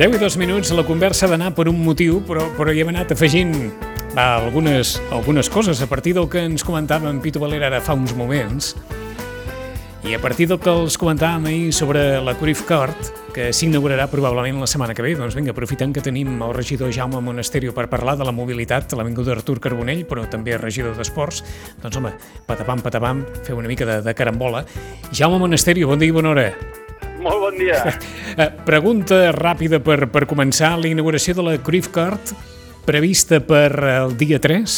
10 0.00 0.14
i 0.16 0.18
2 0.18 0.38
minuts, 0.40 0.70
la 0.72 0.80
conversa 0.88 1.26
ha 1.26 1.28
d'anar 1.28 1.50
per 1.52 1.66
un 1.68 1.76
motiu, 1.84 2.22
però, 2.24 2.46
però 2.56 2.72
hi 2.72 2.78
hem 2.80 2.88
anat 2.88 3.10
afegint 3.12 3.50
va, 4.14 4.38
algunes, 4.38 4.94
algunes 5.12 5.50
coses 5.52 5.82
a 5.84 5.88
partir 5.90 6.14
del 6.16 6.24
que 6.32 6.40
ens 6.40 6.64
comentava 6.64 7.10
en 7.12 7.18
Pitu 7.20 7.42
Valera 7.42 7.68
ara 7.68 7.82
fa 7.84 7.92
uns 7.92 8.14
moments 8.16 8.70
i 10.08 10.16
a 10.16 10.22
partir 10.22 10.46
del 10.48 10.56
que 10.56 10.72
els 10.72 10.96
comentàvem 10.96 11.50
ahir 11.52 11.76
sobre 11.76 12.16
la 12.24 12.32
Cruyff 12.40 12.64
Court, 12.64 13.12
que 13.36 13.50
s'inaugurarà 13.52 14.08
probablement 14.08 14.64
la 14.64 14.70
setmana 14.72 14.96
que 14.96 15.04
ve, 15.04 15.12
doncs 15.20 15.36
vinga, 15.36 15.52
aprofitant 15.52 15.92
que 15.92 16.00
tenim 16.00 16.40
el 16.40 16.56
regidor 16.56 16.96
Jaume 16.96 17.20
Monasterio 17.20 17.76
per 17.76 17.90
parlar 17.92 18.16
de 18.16 18.24
la 18.24 18.32
mobilitat 18.32 18.96
l'Avinguda 18.96 19.36
Artur 19.36 19.60
Carbonell, 19.60 20.06
però 20.08 20.24
també 20.32 20.56
regidor 20.56 20.96
d'Esports, 20.96 21.44
doncs 21.84 22.00
home, 22.00 22.16
patapam, 22.48 22.80
patapam, 22.80 23.26
feu 23.44 23.60
una 23.60 23.68
mica 23.68 23.84
de, 23.84 24.00
de 24.08 24.16
carambola. 24.16 24.64
Jaume 25.12 25.44
Monasterio, 25.44 25.92
bon 25.92 26.00
dia 26.00 26.08
i 26.08 26.22
bona 26.22 26.32
hora. 26.32 26.52
Molt 27.20 27.40
bon 27.46 27.58
dia. 27.60 27.82
Eh, 28.40 28.46
Pregunta 28.64 29.32
ràpida 29.34 29.80
per, 29.82 30.06
per 30.08 30.22
començar. 30.30 30.76
La 30.78 30.86
inauguració 30.88 31.34
de 31.34 31.42
la 31.42 31.56
Cruyff 31.58 31.88
Court 31.92 32.30
prevista 32.86 33.40
per 33.42 33.74
el 33.74 34.14
dia 34.16 34.38
3? 34.40 34.76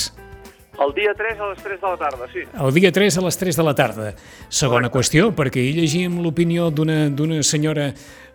El 0.82 0.94
dia 0.96 1.12
3 1.14 1.38
a 1.38 1.50
les 1.50 1.60
3 1.62 1.76
de 1.82 1.90
la 1.92 1.98
tarda, 2.00 2.28
sí. 2.32 2.46
El 2.48 2.72
dia 2.74 2.90
3 2.90 3.18
a 3.20 3.24
les 3.26 3.36
3 3.38 3.58
de 3.60 3.66
la 3.66 3.74
tarda. 3.76 4.06
Segona 4.48 4.88
Correcte. 4.88 4.96
qüestió, 4.96 5.28
perquè 5.36 5.60
ahir 5.60 5.76
llegíem 5.76 6.16
l'opinió 6.24 6.70
d'una 6.72 7.10
d'una 7.12 7.42
senyora 7.44 7.90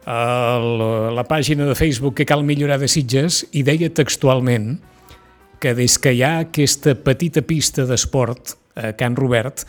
a 0.05 0.19
la, 0.61 0.91
la 1.17 1.25
pàgina 1.27 1.65
de 1.65 1.75
Facebook 1.75 2.15
que 2.21 2.29
cal 2.29 2.45
millorar 2.45 2.77
de 2.79 2.87
Sitges 2.87 3.41
i 3.51 3.65
deia 3.67 3.89
textualment 3.89 4.77
que 5.59 5.73
des 5.73 5.97
que 5.97 6.13
hi 6.13 6.21
ha 6.23 6.37
aquesta 6.45 6.93
petita 6.95 7.41
pista 7.41 7.87
d'esport 7.89 8.53
a 8.77 8.93
Can 8.93 9.17
Robert, 9.17 9.65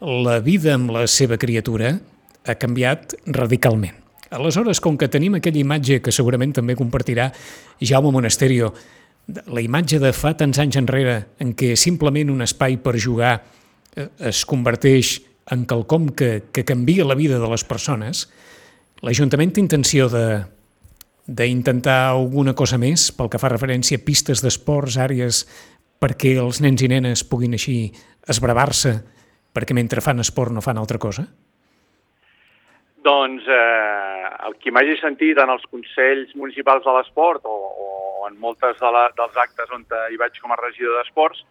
la 0.00 0.38
vida 0.38 0.78
amb 0.78 0.94
la 0.94 1.08
seva 1.10 1.36
criatura 1.36 1.98
ha 2.46 2.56
canviat 2.58 3.16
radicalment. 3.26 3.98
Aleshores, 4.32 4.80
com 4.80 4.96
que 4.96 5.10
tenim 5.12 5.36
aquella 5.36 5.60
imatge 5.60 6.00
que 6.00 6.14
segurament 6.14 6.54
també 6.56 6.76
compartirà 6.78 7.28
Jaume 7.80 8.12
Monasterio, 8.14 8.72
la 9.28 9.60
imatge 9.62 10.00
de 10.02 10.12
fa 10.16 10.32
tants 10.38 10.58
anys 10.58 10.78
enrere 10.80 11.18
en 11.42 11.52
què 11.54 11.74
simplement 11.76 12.32
un 12.32 12.42
espai 12.42 12.78
per 12.82 12.96
jugar 12.98 13.34
eh, 13.38 14.08
es 14.30 14.42
converteix 14.48 15.18
en 15.52 15.66
quelcom 15.68 16.08
que, 16.16 16.48
que 16.52 16.64
canvia 16.64 17.04
la 17.04 17.18
vida 17.18 17.38
de 17.38 17.50
les 17.50 17.64
persones, 17.66 18.26
l'Ajuntament 19.02 19.52
té 19.52 19.62
intenció 19.62 20.08
de 20.10 20.26
d'intentar 21.22 22.10
alguna 22.10 22.50
cosa 22.58 22.80
més 22.82 23.12
pel 23.14 23.28
que 23.30 23.38
fa 23.38 23.52
referència 23.52 24.00
a 24.00 24.02
pistes 24.02 24.40
d'esports, 24.42 24.96
àrees 24.98 25.44
perquè 26.02 26.34
els 26.42 26.58
nens 26.64 26.82
i 26.82 26.88
nenes 26.90 27.22
puguin 27.22 27.54
així 27.54 27.92
esbravar-se 28.26 28.96
perquè 29.54 29.76
mentre 29.76 30.02
fan 30.02 30.18
esport 30.24 30.50
no 30.50 30.64
fan 30.64 30.80
altra 30.80 30.98
cosa? 30.98 31.28
Doncs 33.02 33.46
eh, 33.50 34.28
el 34.46 34.54
que 34.62 34.70
m'hagi 34.70 34.94
sentit 35.00 35.38
en 35.42 35.50
els 35.50 35.64
Consells 35.70 36.34
Municipals 36.38 36.84
de 36.86 36.94
l'Esport 36.96 37.46
o, 37.50 37.56
o 37.86 38.28
en 38.28 38.38
moltes 38.38 38.78
de 38.78 38.92
la, 38.94 39.08
dels 39.16 39.38
actes 39.42 39.72
on 39.74 39.82
hi 39.90 40.20
vaig 40.20 40.38
com 40.38 40.54
a 40.54 40.60
regidor 40.60 41.00
d'Esports, 41.00 41.42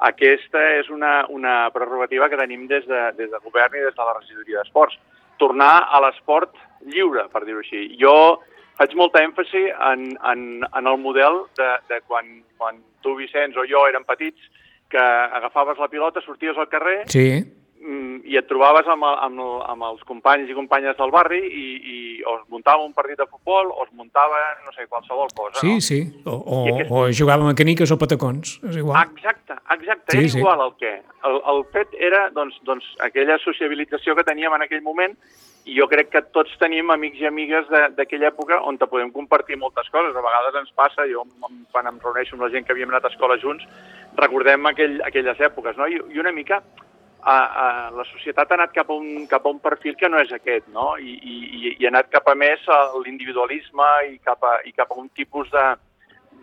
aquesta 0.00 0.60
és 0.78 0.88
una, 0.88 1.26
una 1.28 1.54
prerrogativa 1.74 2.30
que 2.30 2.38
tenim 2.40 2.66
des 2.70 2.86
de, 2.88 3.00
des 3.18 3.30
de 3.32 3.40
govern 3.44 3.76
i 3.76 3.82
des 3.84 3.96
de 3.96 4.06
la 4.06 4.14
regidoria 4.16 4.62
d'Esports. 4.62 4.96
Tornar 5.40 5.74
a 5.92 6.00
l'esport 6.04 6.56
lliure, 6.88 7.26
per 7.32 7.44
dir-ho 7.44 7.60
així. 7.60 7.82
Jo 8.00 8.40
faig 8.80 8.94
molta 8.96 9.20
èmfasi 9.24 9.66
en, 9.90 10.06
en, 10.32 10.46
en 10.64 10.88
el 10.88 10.96
model 11.00 11.42
de, 11.58 11.68
de 11.90 12.00
quan, 12.06 12.38
quan 12.56 12.80
tu, 13.04 13.16
Vicenç, 13.18 13.58
o 13.60 13.66
jo 13.68 13.84
érem 13.88 14.06
petits, 14.08 14.40
que 14.90 15.00
agafaves 15.00 15.78
la 15.78 15.88
pilota, 15.88 16.22
sorties 16.24 16.56
al 16.58 16.68
carrer 16.72 17.04
Sí, 17.12 17.28
i 17.80 18.36
et 18.36 18.44
trobaves 18.46 18.86
amb, 18.92 19.02
el- 19.08 19.18
amb, 19.24 19.40
el- 19.40 19.62
amb 19.72 19.82
els 19.88 20.02
companys 20.04 20.50
i 20.50 20.54
companyes 20.54 20.96
del 20.98 21.10
barri 21.10 21.38
i, 21.40 21.64
i 21.92 21.96
o 22.28 22.34
es 22.36 22.42
muntava 22.52 22.84
un 22.84 22.92
partit 22.92 23.16
de 23.16 23.24
futbol 23.26 23.70
o 23.72 23.84
es 23.86 23.92
muntava, 23.96 24.36
no 24.66 24.72
sé, 24.76 24.84
qualsevol 24.86 25.28
cosa, 25.34 25.60
sí, 25.62 25.72
no? 25.74 25.80
sí. 25.80 26.00
O, 26.26 26.34
o, 26.36 26.58
aquest- 26.74 26.90
o 26.92 27.06
jugàvem 27.08 27.48
a 27.48 27.54
caniques 27.56 27.90
o 27.90 27.96
patacons, 27.96 28.58
és 28.68 28.76
igual. 28.76 29.00
Exacte, 29.08 29.56
exacte, 29.76 30.12
Sí, 30.12 30.18
era 30.18 30.28
sí. 30.28 30.38
igual 30.38 30.60
el 30.66 30.74
què. 30.76 30.92
El, 31.24 31.40
el 31.54 31.64
fet 31.72 31.94
era 31.98 32.26
doncs, 32.36 32.58
doncs, 32.68 32.84
aquella 33.00 33.38
sociabilització 33.38 34.14
que 34.14 34.24
teníem 34.28 34.52
en 34.58 34.62
aquell 34.68 34.82
moment 34.84 35.16
i 35.64 35.74
jo 35.76 35.88
crec 35.88 36.08
que 36.12 36.22
tots 36.36 36.52
tenim 36.60 36.90
amics 36.92 37.18
i 37.20 37.26
amigues 37.26 37.66
de- 37.72 37.88
d'aquella 37.96 38.28
època 38.28 38.60
on 38.64 38.76
te 38.78 38.86
podem 38.88 39.10
compartir 39.12 39.56
moltes 39.56 39.88
coses. 39.88 40.14
A 40.16 40.20
vegades 40.24 40.54
ens 40.60 40.70
passa, 40.76 41.08
jo 41.08 41.24
quan 41.72 41.86
em 41.88 41.98
reuneixo 41.98 42.36
amb 42.36 42.44
la 42.44 42.50
gent 42.52 42.64
que 42.66 42.72
havíem 42.72 42.88
anat 42.92 43.04
a 43.08 43.08
escola 43.12 43.36
junts, 43.40 43.64
recordem 44.16 44.66
aquell, 44.66 45.00
aquelles 45.04 45.40
èpoques, 45.40 45.76
no? 45.76 45.88
I, 45.88 46.00
i 46.12 46.18
una 46.20 46.32
mica 46.32 46.62
a, 47.22 47.36
a, 47.36 47.66
la 47.94 48.04
societat 48.12 48.50
ha 48.50 48.56
anat 48.58 48.72
cap 48.74 48.90
a, 48.90 48.96
un, 48.96 49.26
cap 49.30 49.46
a 49.46 49.52
un 49.52 49.60
perfil 49.60 49.96
que 49.96 50.08
no 50.08 50.18
és 50.22 50.32
aquest, 50.32 50.66
no? 50.74 50.94
I, 50.98 51.14
i, 51.20 51.74
i 51.78 51.84
ha 51.86 51.92
anat 51.92 52.10
cap 52.12 52.28
a 52.28 52.34
més 52.34 52.64
l'individualisme 53.04 53.88
i, 54.10 54.18
cap 54.24 54.42
a, 54.44 54.58
i 54.64 54.72
cap 54.72 54.90
a 54.92 54.98
un 55.00 55.08
tipus 55.16 55.50
de, 55.52 55.64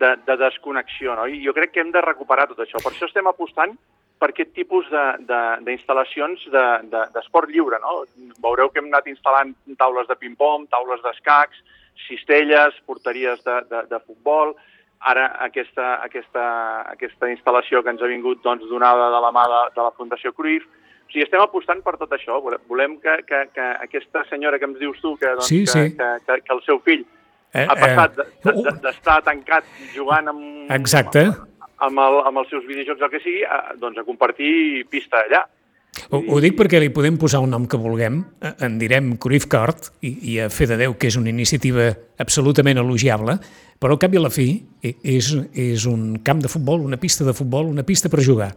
de, 0.00 0.14
de 0.26 0.36
desconnexió, 0.44 1.14
no? 1.18 1.26
I 1.26 1.40
jo 1.44 1.54
crec 1.56 1.72
que 1.74 1.80
hem 1.84 1.92
de 1.94 2.02
recuperar 2.04 2.48
tot 2.50 2.60
això. 2.64 2.82
Per 2.84 2.92
això 2.92 3.08
estem 3.08 3.26
apostant 3.30 3.74
per 4.18 4.30
aquest 4.32 4.50
tipus 4.54 4.88
de- 4.90 5.18
de- 5.28 5.58
d'instal·lacions 5.66 6.46
de, 6.50 6.64
de, 6.90 7.02
d'esport 7.14 7.48
de, 7.48 7.54
lliure, 7.54 7.78
no? 7.82 8.00
Veureu 8.42 8.70
que 8.70 8.82
hem 8.82 8.88
anat 8.92 9.06
instal·lant 9.10 9.54
taules 9.78 10.08
de 10.10 10.16
ping-pong, 10.18 10.66
taules 10.72 11.02
d'escacs, 11.04 11.60
cistelles, 12.06 12.74
porteries 12.86 13.42
de, 13.46 13.60
de, 13.70 13.84
de 13.90 13.98
futbol, 14.06 14.54
ara 15.00 15.26
aquesta, 15.44 16.02
aquesta, 16.02 16.44
aquesta 16.90 17.28
instal·lació 17.30 17.82
que 17.84 17.90
ens 17.90 18.02
ha 18.02 18.06
vingut 18.10 18.42
doncs, 18.42 18.64
donada 18.68 19.10
de 19.14 19.20
la 19.22 19.30
mà 19.32 19.44
de, 19.48 19.60
de 19.76 19.82
la 19.86 19.92
Fundació 19.96 20.32
Cruyff. 20.32 20.64
O 21.08 21.10
sigui, 21.12 21.22
estem 21.24 21.40
apostant 21.40 21.80
per 21.82 21.96
tot 21.96 22.10
això. 22.12 22.40
Volem- 22.68 22.98
que, 23.00 23.14
que, 23.24 23.44
que 23.54 23.68
aquesta 23.86 24.24
senyora 24.28 24.58
que 24.58 24.66
ens 24.68 24.78
dius 24.78 24.98
tu, 25.00 25.14
que, 25.16 25.30
doncs, 25.38 25.46
Sí, 25.48 25.64
sí. 25.66 25.86
Que, 25.96 26.08
que, 26.26 26.40
que 26.42 26.52
el 26.56 26.62
seu 26.66 26.80
fill 26.84 27.06
Eh, 27.56 27.62
ha 27.64 27.72
passat 27.80 28.18
eh, 28.20 28.24
de- 28.44 28.52
de- 28.60 28.74
d'estar 28.84 29.22
tancat 29.24 29.64
jugant 29.94 30.28
amb, 30.28 30.70
Exacte. 30.70 31.22
amb, 31.80 31.98
el, 32.04 32.18
amb 32.28 32.42
els 32.42 32.50
seus 32.50 32.66
videojocs, 32.68 33.00
el 33.00 33.08
que 33.14 33.20
sigui, 33.24 33.40
a, 33.44 33.72
doncs 33.80 33.96
a 33.96 34.04
compartir 34.04 34.84
pista 34.92 35.22
allà. 35.24 35.46
Ho, 36.10 36.20
ho 36.20 36.40
dic 36.42 36.56
perquè 36.58 36.80
li 36.80 36.90
podem 36.94 37.18
posar 37.20 37.40
un 37.44 37.52
nom 37.54 37.66
que 37.68 37.80
vulguem, 37.80 38.20
eh, 38.42 38.54
en 38.66 38.78
direm 38.80 39.14
Cruyff 39.20 39.48
Court, 39.50 39.90
i, 40.00 40.14
i 40.32 40.38
a 40.44 40.48
fe 40.52 40.68
de 40.70 40.78
Déu 40.80 40.96
que 40.98 41.10
és 41.10 41.18
una 41.20 41.32
iniciativa 41.32 41.90
absolutament 42.22 42.80
elogiable, 42.82 43.38
però 43.78 43.94
al 43.94 44.02
cap 44.02 44.14
i 44.14 44.20
a 44.20 44.24
la 44.24 44.32
fi 44.32 44.48
és, 44.82 45.30
és 45.54 45.86
un 45.90 46.18
camp 46.26 46.42
de 46.44 46.50
futbol, 46.50 46.84
una 46.86 46.98
pista 47.00 47.26
de 47.26 47.36
futbol, 47.36 47.70
una 47.70 47.86
pista 47.86 48.10
per 48.12 48.24
jugar. 48.24 48.52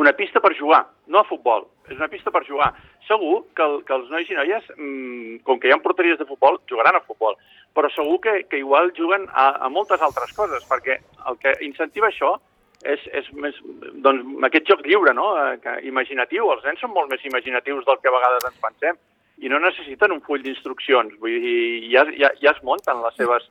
Una 0.00 0.12
pista 0.14 0.40
per 0.40 0.54
jugar, 0.58 0.84
no 1.10 1.20
a 1.20 1.26
futbol, 1.28 1.66
és 1.90 1.96
una 1.98 2.08
pista 2.08 2.32
per 2.32 2.44
jugar. 2.46 2.70
Segur 3.08 3.42
que, 3.56 3.64
el, 3.64 3.82
que 3.84 3.92
els 3.96 4.08
nois 4.12 4.30
i 4.30 4.38
noies, 4.38 4.70
mmm, 4.78 5.42
com 5.44 5.60
que 5.60 5.68
hi 5.68 5.74
ha 5.74 5.82
porteries 5.82 6.18
de 6.20 6.28
futbol, 6.28 6.60
jugaran 6.70 6.96
a 6.96 7.04
futbol, 7.04 7.36
però 7.76 7.90
segur 7.92 8.20
que, 8.24 8.38
que 8.48 8.62
igual 8.62 8.92
juguen 8.96 9.26
a, 9.32 9.50
a 9.66 9.70
moltes 9.72 10.02
altres 10.04 10.32
coses, 10.36 10.64
perquè 10.70 11.00
el 11.28 11.40
que 11.42 11.56
incentiva 11.66 12.08
això 12.08 12.36
és, 12.84 13.02
és 13.16 13.28
més, 13.40 13.56
doncs, 14.04 14.24
aquest 14.48 14.68
joc 14.68 14.84
lliure, 14.86 15.14
no? 15.16 15.32
Eh, 15.40 15.58
que, 15.62 15.74
imaginatiu. 15.88 16.50
Els 16.52 16.64
nens 16.66 16.82
són 16.84 16.92
molt 16.94 17.10
més 17.12 17.24
imaginatius 17.24 17.84
del 17.88 18.00
que 18.02 18.10
a 18.10 18.16
vegades 18.16 18.48
ens 18.50 18.62
pensem 18.62 19.00
i 19.42 19.50
no 19.50 19.58
necessiten 19.62 20.14
un 20.14 20.22
full 20.24 20.42
d'instruccions, 20.44 21.16
vull 21.20 21.38
dir, 21.42 21.58
ja, 21.90 22.04
ja, 22.14 22.30
ja 22.40 22.52
es 22.52 22.60
munten 22.66 23.00
les 23.02 23.16
seves, 23.18 23.48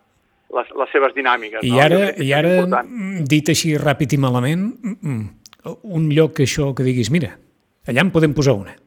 les, 0.55 0.69
les 0.79 0.93
seves 0.95 1.15
dinàmiques. 1.17 1.65
I 1.65 1.73
no? 1.73 1.81
Ara, 1.83 1.99
que 2.13 2.23
i 2.23 2.31
ara 2.35 2.53
important. 2.61 2.87
mm, 2.87 3.25
dit 3.33 3.51
així 3.51 3.73
ràpid 3.81 4.15
i 4.15 4.21
malament, 4.21 4.69
mm, 4.71 4.95
mm, 5.01 5.73
un 5.97 6.07
lloc 6.13 6.39
això 6.45 6.71
que 6.77 6.87
diguis, 6.87 7.11
mira, 7.11 7.33
allà 7.87 8.05
en 8.05 8.13
podem 8.15 8.35
posar 8.37 8.55
una. 8.55 8.77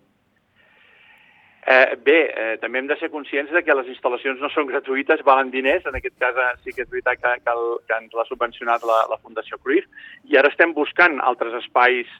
Eh, 1.67 1.97
bé, 1.99 2.19
eh, 2.31 2.59
també 2.63 2.79
hem 2.79 2.87
de 2.87 2.95
ser 3.01 3.09
conscients 3.11 3.51
de 3.51 3.59
que 3.67 3.75
les 3.75 3.89
instal·lacions 3.91 4.39
no 4.39 4.47
són 4.55 4.69
gratuïtes, 4.69 5.25
valen 5.27 5.49
diners, 5.51 5.83
en 5.91 5.97
aquest 5.99 6.15
cas 6.23 6.37
eh, 6.39 6.53
sí 6.63 6.71
que 6.71 6.85
és 6.85 6.93
veritat 6.93 7.19
que, 7.19 7.33
que, 7.43 7.55
el, 7.59 7.81
que 7.89 7.97
ens 7.99 8.15
l'ha 8.15 8.25
subvencionat 8.29 8.87
la, 8.87 9.01
la 9.11 9.19
Fundació 9.19 9.59
Cruyff, 9.59 9.89
i 10.31 10.39
ara 10.39 10.53
estem 10.53 10.77
buscant 10.77 11.19
altres 11.27 11.57
espais, 11.65 12.13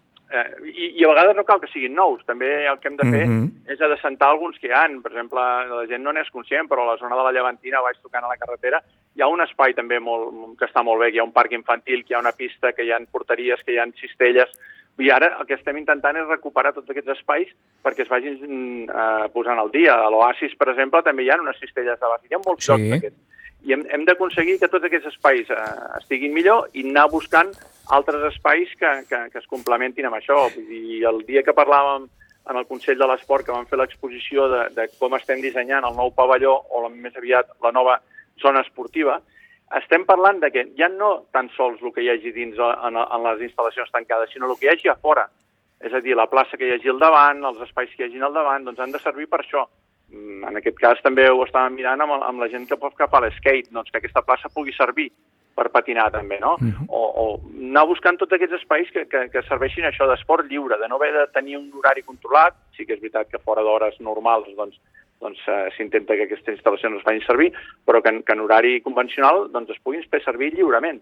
i, 0.67 0.87
i 0.99 1.05
a 1.05 1.09
vegades 1.09 1.37
no 1.37 1.45
cal 1.45 1.61
que 1.61 1.69
siguin 1.71 1.95
nous, 1.95 2.25
també 2.27 2.67
el 2.67 2.79
que 2.81 2.89
hem 2.89 2.97
de 2.97 3.05
fer 3.11 3.27
Mhm. 3.27 3.51
és 3.71 3.81
adecentar 3.81 4.29
alguns 4.29 4.59
que 4.59 4.69
hi 4.69 4.73
han, 4.75 5.01
per 5.03 5.13
exemple, 5.13 5.41
la 5.41 5.87
gent 5.87 6.03
no 6.03 6.13
n'és 6.13 6.31
conscient, 6.31 6.69
però 6.69 6.83
a 6.83 6.93
la 6.93 6.99
zona 6.99 7.17
de 7.17 7.23
la 7.23 7.33
Llevantina, 7.33 7.81
baix 7.81 7.99
tocant 8.03 8.25
a 8.25 8.29
la 8.29 8.37
carretera, 8.37 8.83
hi 9.15 9.23
ha 9.23 9.29
un 9.29 9.41
espai 9.41 9.75
també 9.75 10.01
molt, 10.01 10.59
que 10.59 10.67
està 10.67 10.83
molt 10.83 11.01
bé, 11.01 11.11
que 11.11 11.17
hi 11.17 11.21
ha 11.21 11.25
un 11.25 11.33
parc 11.33 11.53
infantil, 11.53 12.05
que 12.05 12.13
hi 12.13 12.17
ha 12.17 12.21
una 12.21 12.33
pista, 12.33 12.73
que 12.73 12.85
hi 12.85 12.91
ha 12.93 12.99
porteries, 13.11 13.63
que 13.65 13.73
hi 13.73 13.79
ha 13.79 13.87
cistelles, 14.01 14.51
i 14.99 15.11
ara 15.11 15.37
el 15.39 15.47
que 15.47 15.55
estem 15.55 15.77
intentant 15.77 16.17
és 16.17 16.27
recuperar 16.27 16.73
tots 16.73 16.89
aquests 16.89 17.11
espais 17.19 17.49
perquè 17.85 18.01
es 18.01 18.09
vagin 18.09 18.39
mm, 18.41 18.91
eh, 18.91 19.29
posant 19.33 19.59
al 19.59 19.71
dia. 19.71 19.95
A 19.95 20.09
l'Oasis, 20.11 20.55
per 20.57 20.71
exemple, 20.71 21.03
també 21.03 21.23
hi 21.23 21.31
ha 21.31 21.37
unes 21.41 21.59
cistelles 21.61 22.01
de 22.01 22.07
bàsquet. 22.07 22.31
Hi 22.31 22.35
ha 22.35 22.41
molts 22.47 22.65
Sí. 22.65 22.73
jocs 22.73 22.91
d'aquests. 22.91 23.19
I 23.67 23.75
hem, 23.75 23.83
hem 23.91 24.05
d'aconseguir 24.07 24.61
que 24.61 24.71
tots 24.71 24.87
aquests 24.87 25.11
espais 25.11 25.49
eh, 25.51 25.63
estiguin 25.99 26.35
millor 26.35 26.69
i 26.73 26.85
anar 26.87 27.09
buscant 27.11 27.51
altres 27.97 28.23
espais 28.33 28.71
que, 28.79 28.93
que, 29.11 29.23
que 29.33 29.41
es 29.43 29.49
complementin 29.51 30.07
amb 30.07 30.19
això. 30.21 30.45
Vull 30.55 30.69
dir, 30.71 31.01
el 31.11 31.23
dia 31.27 31.43
que 31.47 31.55
parlàvem 31.57 32.07
en 32.47 32.59
el 32.61 32.67
Consell 32.67 32.99
de 32.99 33.09
l'Esport, 33.11 33.47
que 33.47 33.55
vam 33.55 33.67
fer 33.67 33.79
l'exposició 33.81 34.47
de, 34.53 34.61
de 34.77 34.87
com 35.01 35.17
estem 35.19 35.43
dissenyant 35.43 35.87
el 35.89 35.97
nou 35.99 36.13
pavelló 36.15 36.55
o 36.71 36.85
més 36.93 37.17
aviat 37.19 37.51
la 37.65 37.73
nova 37.75 37.99
zona 38.43 38.63
esportiva, 38.63 39.19
estem 39.75 40.05
parlant 40.07 40.39
de 40.39 40.53
que 40.55 40.69
ja 40.79 40.87
no 40.93 41.27
tan 41.35 41.49
sols 41.57 41.83
el 41.83 41.93
que 41.95 42.05
hi 42.05 42.13
hagi 42.13 42.31
dins 42.37 42.59
eh, 42.59 42.75
en, 42.87 43.01
en 43.03 43.27
les 43.27 43.49
instal·lacions 43.49 43.91
tancades, 43.91 44.31
sinó 44.31 44.47
el 44.51 44.55
que 44.61 44.69
hi 44.69 44.75
hagi 44.77 44.93
a 44.93 44.99
fora. 45.01 45.27
És 45.83 45.93
a 45.93 46.01
dir, 46.01 46.15
la 46.17 46.31
plaça 46.31 46.57
que 46.57 46.69
hi 46.69 46.77
hagi 46.77 46.93
al 46.93 47.03
davant, 47.03 47.43
els 47.51 47.59
espais 47.67 47.91
que 47.93 48.05
hi 48.05 48.07
hagi 48.07 48.23
al 48.23 48.37
davant, 48.37 48.65
doncs 48.65 48.79
han 48.81 48.95
de 48.95 49.03
servir 49.03 49.27
per 49.29 49.43
això. 49.43 49.67
Mm, 50.13 50.45
en 50.49 50.57
aquest 50.57 50.79
cas 50.79 51.01
també 51.03 51.29
ho 51.31 51.45
estàvem 51.45 51.75
mirant 51.75 52.01
amb, 52.01 52.13
amb 52.23 52.41
la 52.41 52.49
gent 52.49 52.67
que 52.69 52.77
pot 52.77 52.95
cap 52.95 53.15
a 53.15 53.21
l'skate, 53.21 53.71
doncs 53.71 53.91
que 53.91 53.99
aquesta 53.99 54.23
plaça 54.23 54.49
pugui 54.55 54.73
servir 54.73 55.11
per 55.57 55.71
patinar 55.73 56.11
també, 56.13 56.39
no? 56.41 56.57
Uh 56.61 56.65
Mhm. 56.65 56.73
-huh. 56.73 56.87
o, 56.89 57.01
o 57.17 57.41
anar 57.59 57.87
buscant 57.87 58.19
tots 58.19 58.33
aquests 58.33 58.55
espais 58.61 58.91
que, 58.93 59.07
que, 59.07 59.29
que 59.31 59.43
serveixin 59.49 59.85
això 59.85 60.07
d'esport 60.07 60.47
lliure, 60.51 60.77
de 60.79 60.89
no 60.89 60.97
haver 60.97 61.13
de 61.13 61.27
tenir 61.33 61.57
un 61.57 61.71
horari 61.75 62.03
controlat, 62.03 62.55
sí 62.77 62.85
que 62.85 62.93
és 62.95 63.01
veritat 63.01 63.29
que 63.31 63.39
fora 63.39 63.63
d'hores 63.63 63.99
normals 64.01 64.47
doncs, 64.57 64.79
doncs 65.21 65.39
eh, 65.49 65.71
s'intenta 65.77 66.15
que 66.15 66.25
aquestes 66.25 66.59
instal·lacions 66.59 66.97
es 66.99 67.03
facin 67.03 67.23
servir, 67.27 67.53
però 67.87 68.03
que, 68.03 68.11
en- 68.11 68.23
que 68.23 68.33
en 68.33 68.41
horari 68.41 68.81
convencional 68.83 69.51
doncs, 69.51 69.71
es 69.71 69.79
puguin 69.81 70.03
fer 70.11 70.23
servir 70.23 70.53
lliurement. 70.55 71.01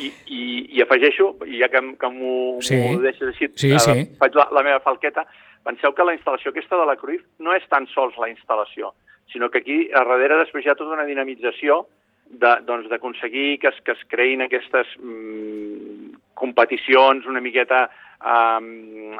I, 0.00 0.10
i, 0.26 0.66
i 0.76 0.82
afegeixo, 0.82 1.36
ja 1.46 1.68
que, 1.68 1.80
que 2.00 2.08
m'ho 2.08 2.58
Sí. 2.60 2.74
deixes 2.98 3.28
així, 3.28 3.48
Sí, 3.54 3.78
sí. 3.78 4.06
faig 4.18 4.34
la, 4.34 4.48
la 4.50 4.62
meva 4.62 4.80
falqueta, 4.80 5.26
penseu 5.66 5.92
que 5.92 6.06
la 6.06 6.14
instal·lació 6.14 6.52
aquesta 6.52 6.78
de 6.78 6.86
la 6.88 6.96
Cruyff 7.00 7.26
no 7.42 7.54
és 7.56 7.66
tan 7.72 7.88
sols 7.92 8.16
la 8.22 8.30
instal·lació, 8.30 8.92
sinó 9.32 9.50
que 9.50 9.62
aquí 9.64 9.78
a 9.90 10.04
darrere 10.06 10.38
després 10.44 10.64
hi 10.64 10.72
ha 10.72 10.78
tota 10.78 10.94
una 10.94 11.08
dinamització 11.08 11.84
doncs, 12.26 12.88
d'aconseguir 12.90 13.58
que, 13.62 13.70
es, 13.70 13.78
que 13.86 13.94
es 13.94 14.02
creïn 14.10 14.42
aquestes 14.42 14.88
mm, 14.98 16.14
competicions 16.34 17.26
una 17.30 17.42
miqueta 17.42 17.86
um, 18.18 19.14